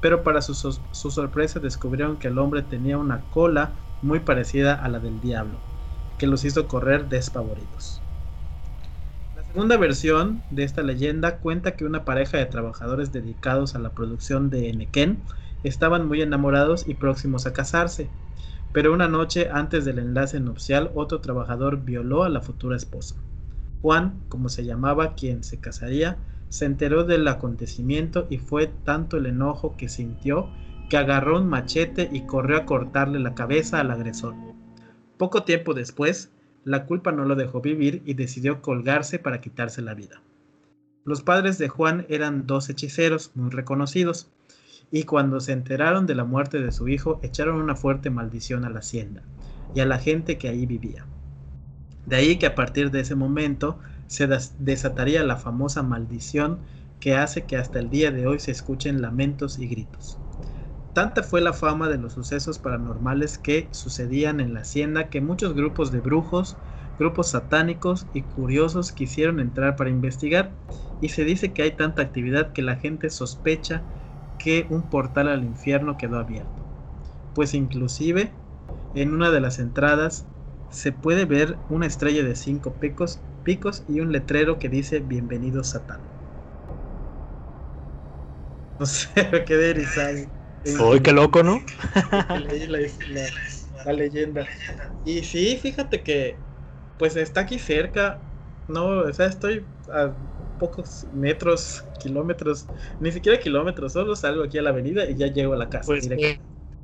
[0.00, 3.70] pero para su, su, sorpresa descubrieron que el hombre tenía una cola
[4.02, 5.58] muy parecida a la del diablo,
[6.18, 8.00] que los hizo correr despavoridos.
[9.36, 13.90] La segunda versión de esta leyenda cuenta que una pareja de trabajadores dedicados a la
[13.90, 15.18] producción de Enequén
[15.62, 18.10] estaban muy enamorados y próximos a casarse,
[18.72, 23.16] pero una noche antes del enlace nupcial otro trabajador violó a la futura esposa.
[23.82, 29.26] Juan, como se llamaba quien se casaría, se enteró del acontecimiento y fue tanto el
[29.26, 30.48] enojo que sintió
[30.88, 34.34] que agarró un machete y corrió a cortarle la cabeza al agresor.
[35.18, 36.32] Poco tiempo después,
[36.64, 40.22] la culpa no lo dejó vivir y decidió colgarse para quitarse la vida.
[41.04, 44.30] Los padres de Juan eran dos hechiceros muy reconocidos,
[44.90, 48.70] y cuando se enteraron de la muerte de su hijo echaron una fuerte maldición a
[48.70, 49.22] la hacienda
[49.74, 51.06] y a la gente que allí vivía.
[52.06, 54.26] De ahí que a partir de ese momento se
[54.58, 56.60] desataría la famosa maldición
[57.00, 60.18] que hace que hasta el día de hoy se escuchen lamentos y gritos.
[60.94, 65.54] Tanta fue la fama de los sucesos paranormales que sucedían en la hacienda que muchos
[65.54, 66.56] grupos de brujos,
[66.98, 70.56] grupos satánicos y curiosos quisieron entrar para investigar
[71.00, 73.84] y se dice que hay tanta actividad que la gente sospecha
[74.38, 76.62] que un portal al infierno quedó abierto.
[77.34, 78.32] Pues inclusive
[78.94, 80.26] en una de las entradas
[80.70, 85.64] se puede ver una estrella de cinco picos, picos y un letrero que dice Bienvenido
[85.64, 86.00] Satán.
[88.78, 90.18] No sé, me quedé erizado.
[90.80, 91.60] Uy, qué loco, ¿no?
[92.46, 92.78] Leí la,
[93.84, 94.46] la, leyenda.
[95.04, 96.38] Y sí, fíjate que
[96.96, 98.20] pues está aquí cerca.
[98.66, 100.14] No, o sea, estoy a
[100.58, 105.54] pocos metros, kilómetros, ni siquiera kilómetros, solo salgo aquí a la avenida y ya llego
[105.54, 105.94] a la casa.
[105.94, 106.08] Pues,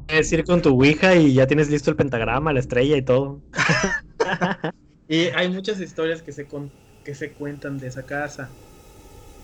[0.09, 3.43] es ir con tu Ouija y ya tienes listo el pentagrama, la estrella y todo.
[5.09, 6.49] y hay muchas historias que se,
[7.03, 8.57] que se cuentan de esa casa.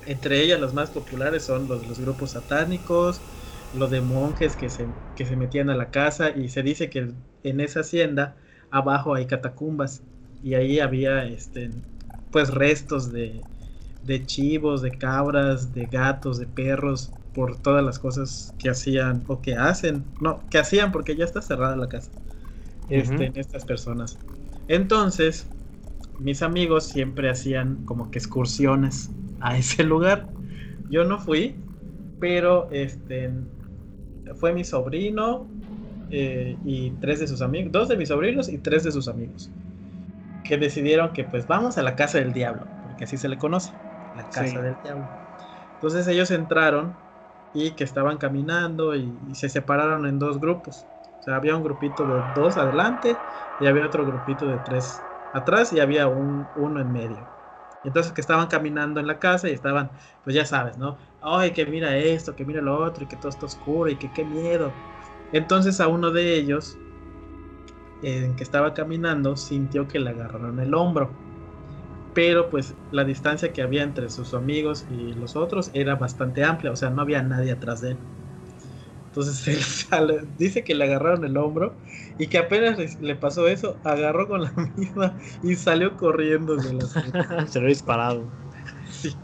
[0.07, 3.25] Entre ellas las más populares son los de los grupos satánicos,
[3.73, 7.15] los de monjes que se, que se metían a la casa y se dice que
[7.45, 8.39] en esa hacienda
[8.71, 10.05] abajo hay catacumbas
[10.43, 11.71] y ahí había este
[12.31, 13.47] pues restos de,
[14.03, 19.41] de chivos, de cabras, de gatos, de perros, por todas las cosas que hacían o
[19.43, 22.13] que hacen, no, que hacían porque ya está cerrada la casa,
[22.89, 24.21] este, estas personas.
[24.69, 25.53] Entonces,
[26.19, 30.33] mis amigos siempre hacían como que excursiones a ese lugar.
[30.89, 31.65] Yo no fui,
[32.19, 33.31] pero este
[34.37, 35.55] fue mi sobrino
[36.09, 39.55] eh, y tres de sus amigos, dos de mis sobrinos y tres de sus amigos,
[40.43, 43.75] que decidieron que pues vamos a la casa del diablo, porque así se le conoce,
[44.23, 45.07] la casa del diablo.
[45.75, 46.95] Entonces ellos entraron
[47.53, 50.87] y que estaban caminando y, se separaron en dos grupos.
[51.21, 53.19] O sea, había un grupito de dos adelante
[53.59, 55.03] y había otro grupito de tres
[55.33, 57.27] atrás y había un, uno en medio.
[57.83, 59.91] Entonces que estaban caminando en la casa y estaban,
[60.23, 60.99] pues ya sabes, ¿no?
[61.23, 64.13] Ay, que mira esto, que mira lo otro y que todo está oscuro y que
[64.13, 64.73] qué miedo.
[65.33, 66.77] Entonces a uno de ellos,
[68.03, 71.30] en que estaba caminando, sintió que le agarraron el hombro
[72.13, 76.73] pero pues la distancia que había entre sus amigos y los otros era bastante amplia,
[76.73, 77.99] o sea, no había nadie atrás de él.
[79.07, 81.77] Entonces él dice que le agarraron el hombro
[82.17, 87.47] y que apenas le pasó eso, agarró con la misma y salió corriendo de la
[87.47, 88.31] Se lo disparado.
[88.91, 89.17] Sí.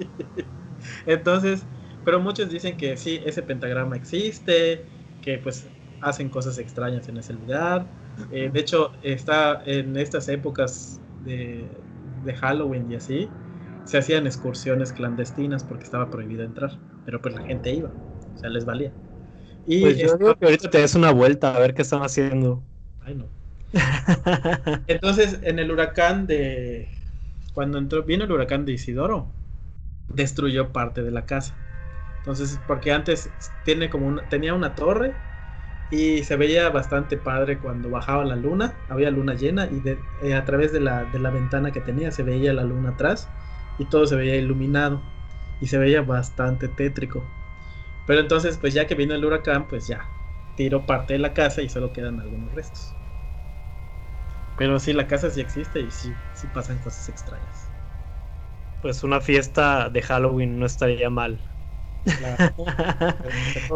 [1.04, 1.66] Entonces,
[2.04, 4.86] pero muchos dicen que sí, ese pentagrama existe,
[5.20, 5.68] que pues
[6.00, 7.92] hacen cosas extrañas en ese lugar.
[8.30, 11.85] Eh, de hecho, está en estas épocas de,
[12.26, 13.30] de Halloween y así,
[13.84, 18.50] se hacían excursiones clandestinas porque estaba prohibido entrar, pero pues la gente iba, o sea,
[18.50, 18.92] les valía.
[19.66, 22.62] Y pues yo digo que ahorita te des una vuelta a ver qué están haciendo.
[23.00, 23.26] Ay, no.
[24.86, 26.88] Entonces, en el huracán de.
[27.52, 29.26] Cuando entró, vino el huracán de Isidoro,
[30.08, 31.54] destruyó parte de la casa.
[32.18, 33.30] Entonces, porque antes
[33.64, 35.14] tiene como una, tenía una torre
[35.90, 39.82] y se veía bastante padre cuando bajaba la luna, había luna llena y
[40.22, 43.28] eh, a través de la, de la, ventana que tenía se veía la luna atrás
[43.78, 45.00] y todo se veía iluminado
[45.60, 47.22] y se veía bastante tétrico.
[48.06, 50.08] Pero entonces pues ya que vino el huracán pues ya
[50.56, 52.94] tiró parte de la casa y solo quedan algunos restos.
[54.58, 57.70] Pero sí, la casa sí existe y sí, sí pasan cosas extrañas.
[58.80, 61.55] Pues una fiesta de Halloween no estaría mal.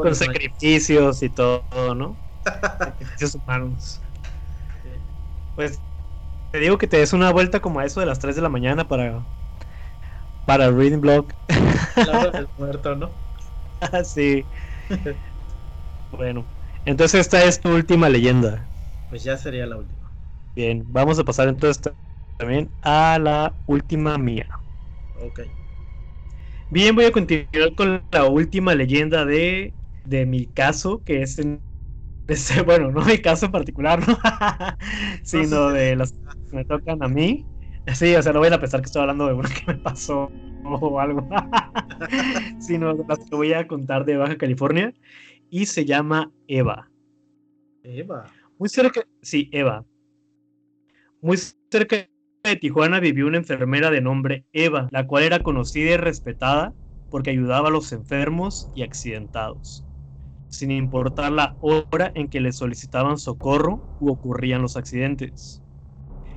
[0.00, 2.18] Con sacrificios y todo, ¿no?
[2.80, 4.02] sacrificios humanos.
[5.54, 5.82] Pues
[6.52, 8.48] te digo que te des una vuelta como a eso de las 3 de la
[8.50, 9.26] mañana para
[10.44, 11.28] para Reading Blog.
[12.04, 13.14] La hora del muerto, ¿no?
[14.04, 14.46] sí.
[16.10, 16.46] bueno,
[16.84, 18.68] Entonces esta es tu última leyenda.
[19.08, 20.10] Pues ya sería la última.
[20.54, 21.82] Bien, vamos a pasar entonces
[22.36, 24.48] también a la última mía.
[25.14, 25.40] Ok.
[26.72, 31.64] Bien, voy a continuar con la última leyenda de, de mi caso, que es en,
[32.64, 34.16] bueno, no mi caso en particular, ¿no?
[35.24, 37.44] sino de las que me tocan a mí.
[37.94, 40.30] Sí, o sea, no voy a pensar que estoy hablando de una que me pasó
[40.64, 41.26] o algo,
[42.60, 44.94] sino de las que voy a contar de Baja California
[45.50, 46.88] y se llama Eva.
[47.82, 48.30] Eva.
[48.58, 49.84] Muy cerca, sí, Eva.
[51.20, 51.36] Muy
[51.70, 52.09] cerca
[52.42, 56.74] de Tijuana vivió una enfermera de nombre Eva, la cual era conocida y respetada
[57.08, 59.86] porque ayudaba a los enfermos y accidentados,
[60.48, 65.62] sin importar la hora en que le solicitaban socorro u ocurrían los accidentes.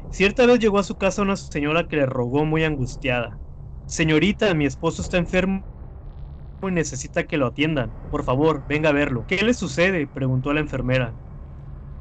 [0.10, 3.41] Cierta vez llegó a su casa una señora que le rogó muy angustiada.
[3.86, 5.66] Señorita, mi esposo está enfermo
[6.62, 7.95] y necesita que lo atiendan.
[8.10, 9.26] Por favor, venga a verlo.
[9.26, 10.08] ¿Qué le sucede?
[10.08, 11.18] preguntó la enfermera.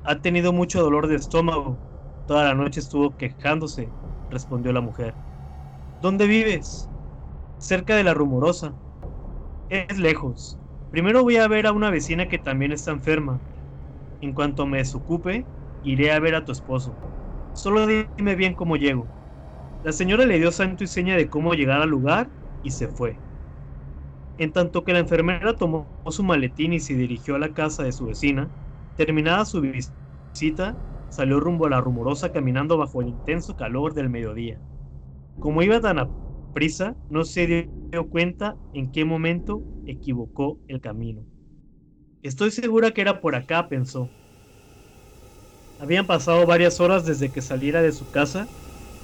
[0.05, 1.81] Ha tenido mucho dolor de estómago.
[2.25, 3.95] Toda la noche estuvo quejándose,
[4.29, 5.19] respondió la mujer.
[6.01, 6.91] ¿Dónde vives?
[7.59, 8.77] Cerca de la rumorosa.
[9.69, 10.61] Es lejos.
[10.91, 13.43] Primero voy a ver a una vecina que también está enferma.
[14.21, 15.49] En cuanto me desocupe,
[15.83, 16.99] iré a ver a tu esposo.
[17.53, 19.13] Solo dime bien cómo llego.
[19.83, 23.23] La señora le dio santo y seña de cómo llegar al lugar y se fue.
[24.37, 27.93] En tanto que la enfermera tomó su maletín y se dirigió a la casa de
[27.93, 28.51] su vecina,
[28.95, 30.79] terminada su visita,
[31.13, 34.63] salió rumbo a la rumorosa caminando bajo el intenso calor del mediodía.
[35.39, 36.13] Como iba tan a
[36.53, 41.27] prisa, no se dio cuenta en qué momento equivocó el camino.
[42.23, 44.13] Estoy segura que era por acá, pensó.
[45.79, 48.51] Habían pasado varias horas desde que saliera de su casa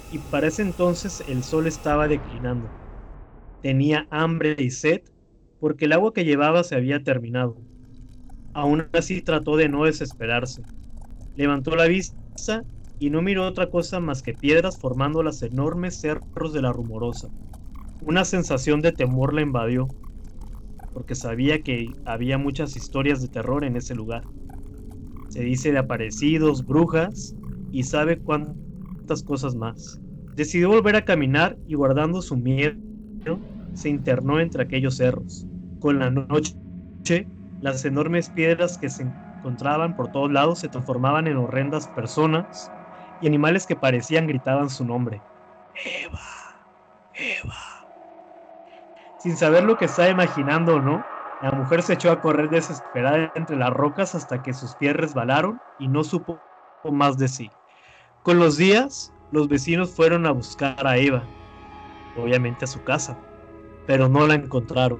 [0.09, 2.73] y para ese entonces el sol estaba declinando.
[3.61, 5.03] Tenía hambre y sed
[5.59, 7.65] porque el agua que llevaba se había terminado.
[8.53, 10.67] Aún así trató de no desesperarse.
[11.39, 12.65] Levantó la vista
[12.99, 17.29] y no miró otra cosa más que piedras formando los enormes cerros de la rumorosa.
[18.01, 19.87] Una sensación de temor la invadió,
[20.91, 24.25] porque sabía que había muchas historias de terror en ese lugar.
[25.29, 27.37] Se dice de aparecidos, brujas
[27.71, 30.01] y sabe cuántas cosas más.
[30.35, 32.75] Decidió volver a caminar y guardando su miedo,
[33.75, 35.47] se internó entre aquellos cerros.
[35.79, 36.57] Con la noche,
[37.61, 39.03] las enormes piedras que se
[39.39, 42.69] encontraban por todos lados se transformaban en horrendas personas
[43.21, 45.21] y animales que parecían gritaban su nombre.
[46.03, 46.19] Eva,
[47.13, 47.55] Eva.
[49.17, 51.03] Sin saber lo que estaba imaginando o no,
[51.41, 55.59] la mujer se echó a correr desesperada entre las rocas hasta que sus pies resbalaron
[55.77, 56.41] y no supo
[56.91, 57.51] más de sí.
[58.23, 61.23] Con los días, los vecinos fueron a buscar a Eva,
[62.17, 63.17] obviamente a su casa,
[63.87, 64.99] pero no la encontraron.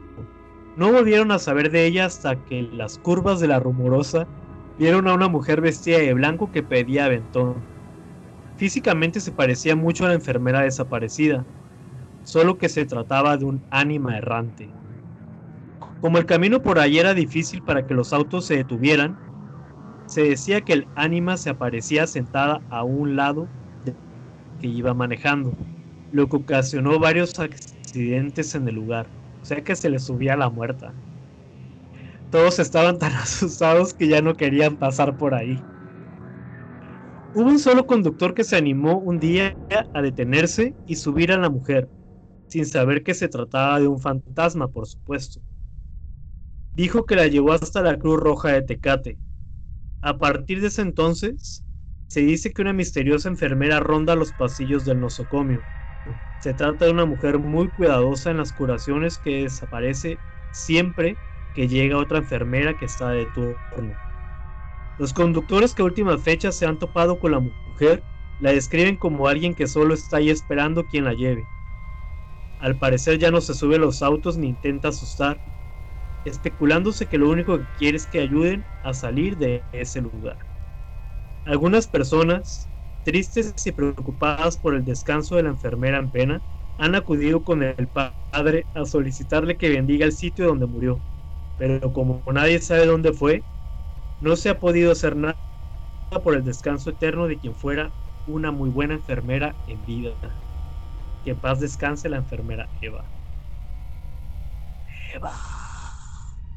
[0.80, 4.26] No volvieron a saber de ella hasta que las curvas de la rumorosa
[4.78, 7.56] vieron a una mujer vestida de blanco que pedía aventón.
[8.56, 11.46] Físicamente se parecía mucho a la enfermera desaparecida,
[12.24, 14.70] solo que se trataba de un ánima errante.
[16.00, 19.18] Como el camino por ahí era difícil para que los autos se detuvieran,
[20.06, 23.50] se decía que el ánima se aparecía sentada a un lado
[23.84, 23.98] de
[24.62, 25.52] que iba manejando,
[26.14, 30.50] lo que ocasionó varios accidentes en el lugar, o sea que se le subía la
[30.50, 30.96] muerta.
[32.30, 35.68] Todos estaban tan asustados que ya no querían pasar por ahí.
[37.32, 39.58] Hubo un solo conductor que se animó un día
[39.94, 41.90] a detenerse y subir a la mujer,
[42.48, 45.42] sin saber que se trataba de un fantasma, por supuesto.
[46.74, 49.20] Dijo que la llevó hasta la Cruz Roja de Tecate.
[50.02, 51.66] A partir de ese entonces,
[52.08, 55.66] se dice que una misteriosa enfermera ronda los pasillos del nosocomio.
[56.40, 60.18] Se trata de una mujer muy cuidadosa en las curaciones que desaparece
[60.52, 61.18] siempre
[61.54, 63.94] que llega otra enfermera que está de turno.
[64.98, 68.04] Los conductores que a última fecha se han topado con la mujer
[68.40, 71.44] la describen como alguien que solo está ahí esperando quien la lleve.
[72.60, 75.42] Al parecer ya no se sube a los autos ni intenta asustar,
[76.26, 80.38] especulándose que lo único que quiere es que ayuden a salir de ese lugar.
[81.46, 82.70] Algunas personas,
[83.04, 86.42] tristes y preocupadas por el descanso de la enfermera en pena,
[86.78, 91.02] han acudido con el padre a solicitarle que bendiga el sitio donde murió,
[91.58, 93.44] pero como nadie sabe dónde fue,
[94.22, 95.38] no se ha podido hacer nada
[96.24, 97.92] por el descanso eterno de quien fuera
[98.28, 100.12] una muy buena enfermera en vida.
[101.24, 103.04] Que en paz descanse la enfermera Eva.
[105.14, 105.32] Eva.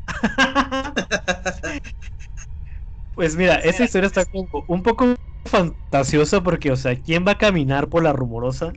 [3.15, 4.25] pues mira, esa historia está
[4.67, 5.15] un poco
[5.53, 8.73] fantasiosa porque, o sea, ¿quién va a caminar por la rumorosa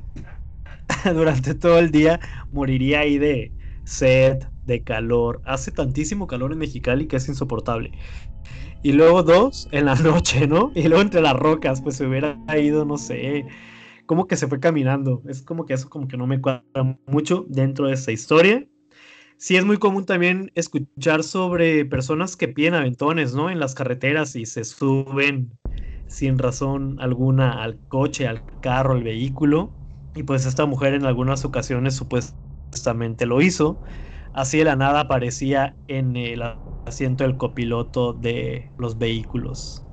[1.14, 2.19] durante todo el día?
[2.52, 3.53] Moriría ahí de
[3.85, 5.41] sed, de calor.
[5.45, 7.91] Hace tantísimo calor en Mexicali que es insoportable.
[8.84, 10.73] Y luego dos en la noche, ¿no?
[10.76, 13.45] Y luego entre las rocas, pues se hubiera ido, no sé,
[14.06, 15.23] como que se fue caminando.
[15.30, 18.68] Es como que eso como que no me cuadra mucho dentro de esa historia.
[19.38, 23.49] Sí es muy común también escuchar sobre personas que piden aventones, ¿no?
[23.49, 25.52] En las carreteras y se suben
[26.07, 29.76] sin razón alguna al coche, al carro, al vehículo.
[30.14, 33.82] Y pues esta mujer en algunas ocasiones supuestamente lo hizo.
[34.34, 36.44] Así de la nada aparecía en el
[36.86, 39.88] asiento del copiloto de los vehículos.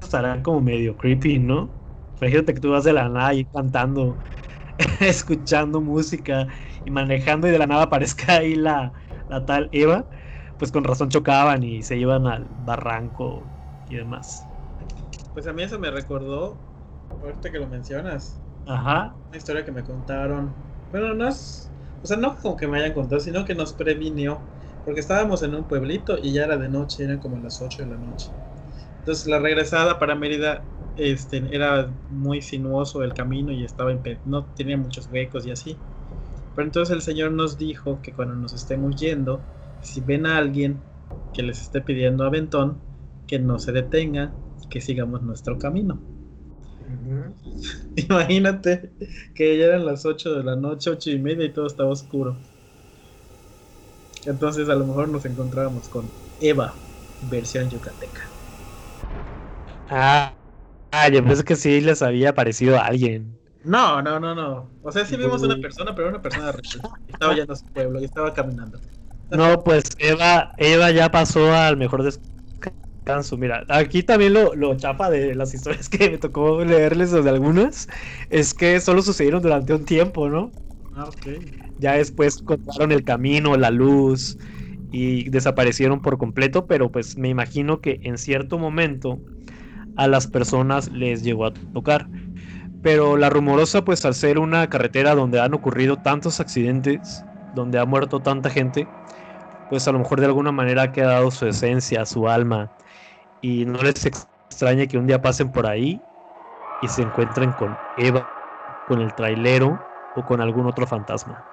[0.00, 1.74] Estará como medio creepy, ¿no?
[2.16, 4.22] Fíjate que tú vas de la nada y cantando,
[5.00, 6.48] escuchando música
[6.84, 8.94] y manejando y de la nada aparezca ahí la,
[9.28, 10.08] la tal Eva.
[10.58, 13.52] Pues con razón chocaban y se iban al barranco
[13.86, 14.49] y demás.
[15.32, 16.66] Pues a mí eso me recordó,
[17.20, 18.42] ahorita que lo mencionas.
[18.66, 19.14] Ajá.
[19.28, 20.54] Una historia que me contaron.
[20.90, 21.74] Bueno, no es.
[22.02, 24.50] O sea, no como que me hayan contado, sino que nos previnió.
[24.84, 27.88] Porque estábamos en un pueblito y ya era de noche, eran como las 8 de
[27.90, 28.34] la noche.
[28.98, 34.52] Entonces la regresada para Mérida este, era muy sinuoso el camino y estaba en, no
[34.54, 35.82] tenía muchos huecos y así.
[36.54, 39.48] Pero entonces el Señor nos dijo que cuando nos estemos yendo,
[39.80, 40.88] si ven a alguien
[41.32, 42.84] que les esté pidiendo aventón,
[43.26, 45.98] que no se detenga y que sigamos nuestro camino.
[47.96, 48.90] Imagínate
[49.34, 52.36] que ya eran las 8 de la noche, 8 y media y todo estaba oscuro.
[54.26, 56.04] Entonces a lo mejor nos encontrábamos con
[56.40, 56.74] Eva,
[57.30, 58.22] versión yucateca.
[59.88, 60.32] Ah,
[60.92, 63.38] ah, yo pensé que sí les había parecido a alguien.
[63.64, 64.70] No, no, no, no.
[64.82, 66.62] O sea, sí vimos una persona, pero una persona real.
[67.08, 68.78] Estaba ya en su pueblo y estaba caminando.
[69.30, 72.02] No, pues Eva, Eva ya pasó al mejor
[73.04, 73.36] descanso.
[73.36, 77.86] Mira, aquí también lo, lo chapa de las historias que me tocó leerles de algunas
[78.28, 80.52] es que solo sucedieron durante un tiempo, ¿no?
[80.92, 81.26] Ah, ok.
[81.76, 84.36] Ya después cortaron el camino, la luz
[84.90, 89.22] y desaparecieron por completo, pero pues me imagino que en cierto momento
[89.96, 92.10] a las personas les llegó a tocar.
[92.82, 97.86] Pero la rumorosa, pues al ser una carretera donde han ocurrido tantos accidentes, donde ha
[97.86, 98.92] muerto tanta gente,
[99.68, 102.72] pues a lo mejor de alguna manera ha quedado su esencia, su alma.
[103.42, 106.00] Y no les extraña que un día pasen por ahí
[106.82, 108.28] y se encuentren con Eva,
[108.88, 109.80] con el trailero
[110.16, 111.44] o con algún otro fantasma.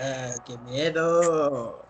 [0.00, 1.82] Ah, ¡Qué miedo!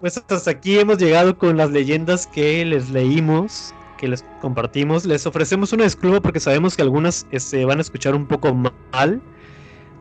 [0.00, 3.72] Pues hasta aquí hemos llegado con las leyendas que les leímos
[4.02, 5.06] que les compartimos.
[5.06, 8.52] Les ofrecemos una disculpa porque sabemos que algunas se este, van a escuchar un poco
[8.52, 9.22] mal.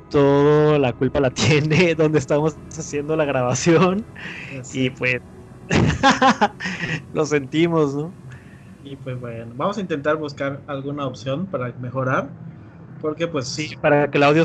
[0.09, 4.03] Toda la culpa la tiene donde estamos haciendo la grabación.
[4.73, 5.21] Y pues
[7.14, 8.11] lo sentimos, ¿no?
[8.84, 12.30] Y pues bueno, vamos a intentar buscar alguna opción para mejorar.
[12.99, 13.48] Porque pues...
[13.48, 14.43] Sí, para que el audio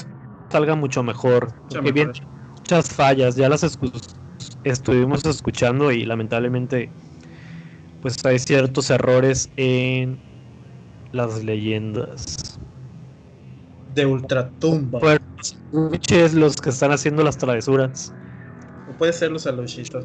[0.51, 1.53] salga mucho mejor.
[1.93, 2.12] Bien,
[2.57, 3.65] muchas fallas, ya las
[4.65, 6.90] estuvimos escuchando y lamentablemente
[8.03, 10.19] pues hay ciertos errores en
[11.12, 12.59] las leyendas.
[13.94, 15.01] De ultratumba.
[16.11, 18.12] es los que están haciendo las travesuras.
[18.98, 20.05] Puede ser los alushitos.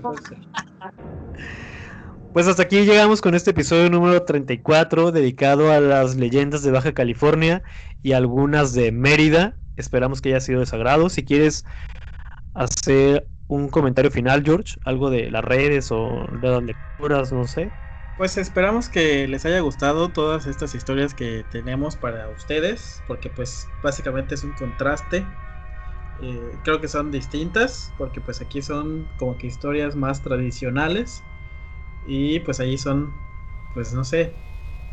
[2.34, 6.93] Pues hasta aquí llegamos con este episodio número 34 dedicado a las leyendas de Baja
[6.93, 7.61] California
[8.03, 9.55] y algunas de Mérida.
[9.76, 11.09] Esperamos que haya sido de sagrado.
[11.09, 11.65] Si quieres
[12.53, 17.69] hacer un comentario final, George, algo de las redes o de las lecturas, no sé.
[18.18, 23.68] Pues esperamos que les haya gustado todas estas historias que tenemos para ustedes, porque pues
[23.84, 25.26] básicamente es un contraste.
[26.22, 31.23] Eh, creo que son distintas, porque pues aquí son como que historias más tradicionales
[32.06, 33.14] y pues allí son,
[33.73, 34.34] pues no sé.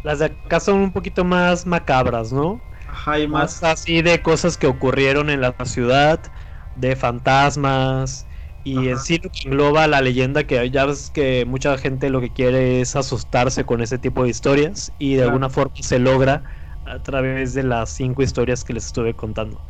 [0.02, 2.62] Las de acá son un poquito más macabras, ¿no?
[2.86, 3.60] Ajá, y más...
[3.60, 6.32] más así de cosas que ocurrieron en la ciudad,
[6.74, 8.28] de fantasmas,
[8.64, 12.80] y en sí engloba la leyenda que ya ves que mucha gente lo que quiere
[12.80, 16.44] es asustarse con ese tipo de historias y de alguna forma se logra
[16.84, 19.66] a través de las cinco historias que les estuve contando.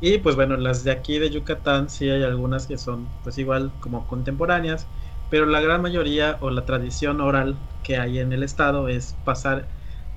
[0.00, 3.72] Y pues bueno, las de aquí de Yucatán sí hay algunas que son pues igual
[3.80, 4.88] como contemporáneas,
[5.30, 9.68] pero la gran mayoría o la tradición oral que hay en el estado es pasar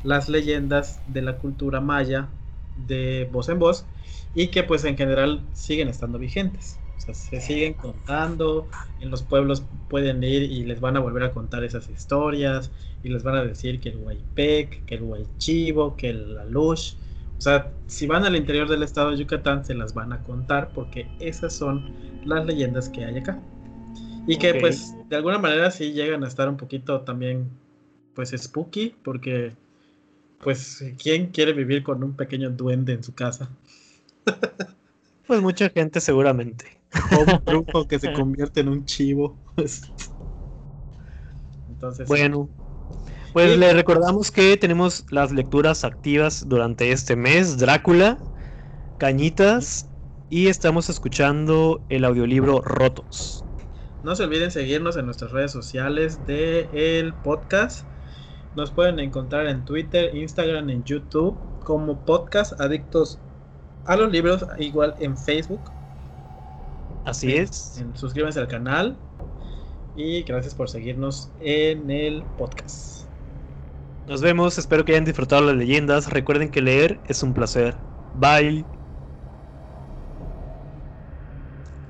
[0.03, 2.30] las leyendas de la cultura maya
[2.76, 3.85] de voz en voz
[4.34, 6.80] y que pues en general siguen estando vigentes
[7.30, 8.68] se siguen contando,
[8.99, 12.72] en los pueblos pueden ir y les van a volver a contar esas historias
[13.03, 16.95] y les van a decir que el Huaypec, que el Huaychivo, que el Alush.
[17.40, 20.74] O sea, si van al interior del estado de Yucatán se las van a contar
[20.74, 21.95] porque esas son
[22.26, 23.40] las leyendas que hay acá.
[24.28, 27.49] Y que pues de alguna manera sí llegan a estar un poquito también
[28.14, 29.53] pues spooky porque
[30.44, 33.49] pues ¿quién quiere vivir con un pequeño duende en su casa?
[35.26, 36.66] pues mucha gente seguramente.
[37.18, 39.38] O un brujo que se convierte en un chivo.
[41.70, 42.49] Entonces, Bueno,
[43.34, 48.18] pues le recordamos que tenemos las lecturas activas durante este mes, Drácula,
[48.97, 49.85] Cañitas,
[50.30, 53.43] y estamos escuchando el audiolibro Rotos.
[54.03, 56.69] no se olviden seguirnos en nuestras redes sociales de
[56.99, 57.88] el podcast.
[58.56, 63.19] Nos pueden encontrar en Twitter, Instagram, en YouTube como podcast adictos
[63.85, 65.72] a los libros, igual en Facebook.
[67.06, 67.77] Así es.
[67.77, 68.97] En- suscríbanse al canal
[69.95, 72.98] y gracias por seguirnos en el podcast.
[74.10, 76.10] Nos vemos, espero que hayan disfrutado las leyendas.
[76.10, 77.76] Recuerden que leer es un placer.
[78.15, 78.65] Bye.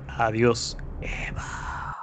[0.06, 1.96] Adiós, Eva.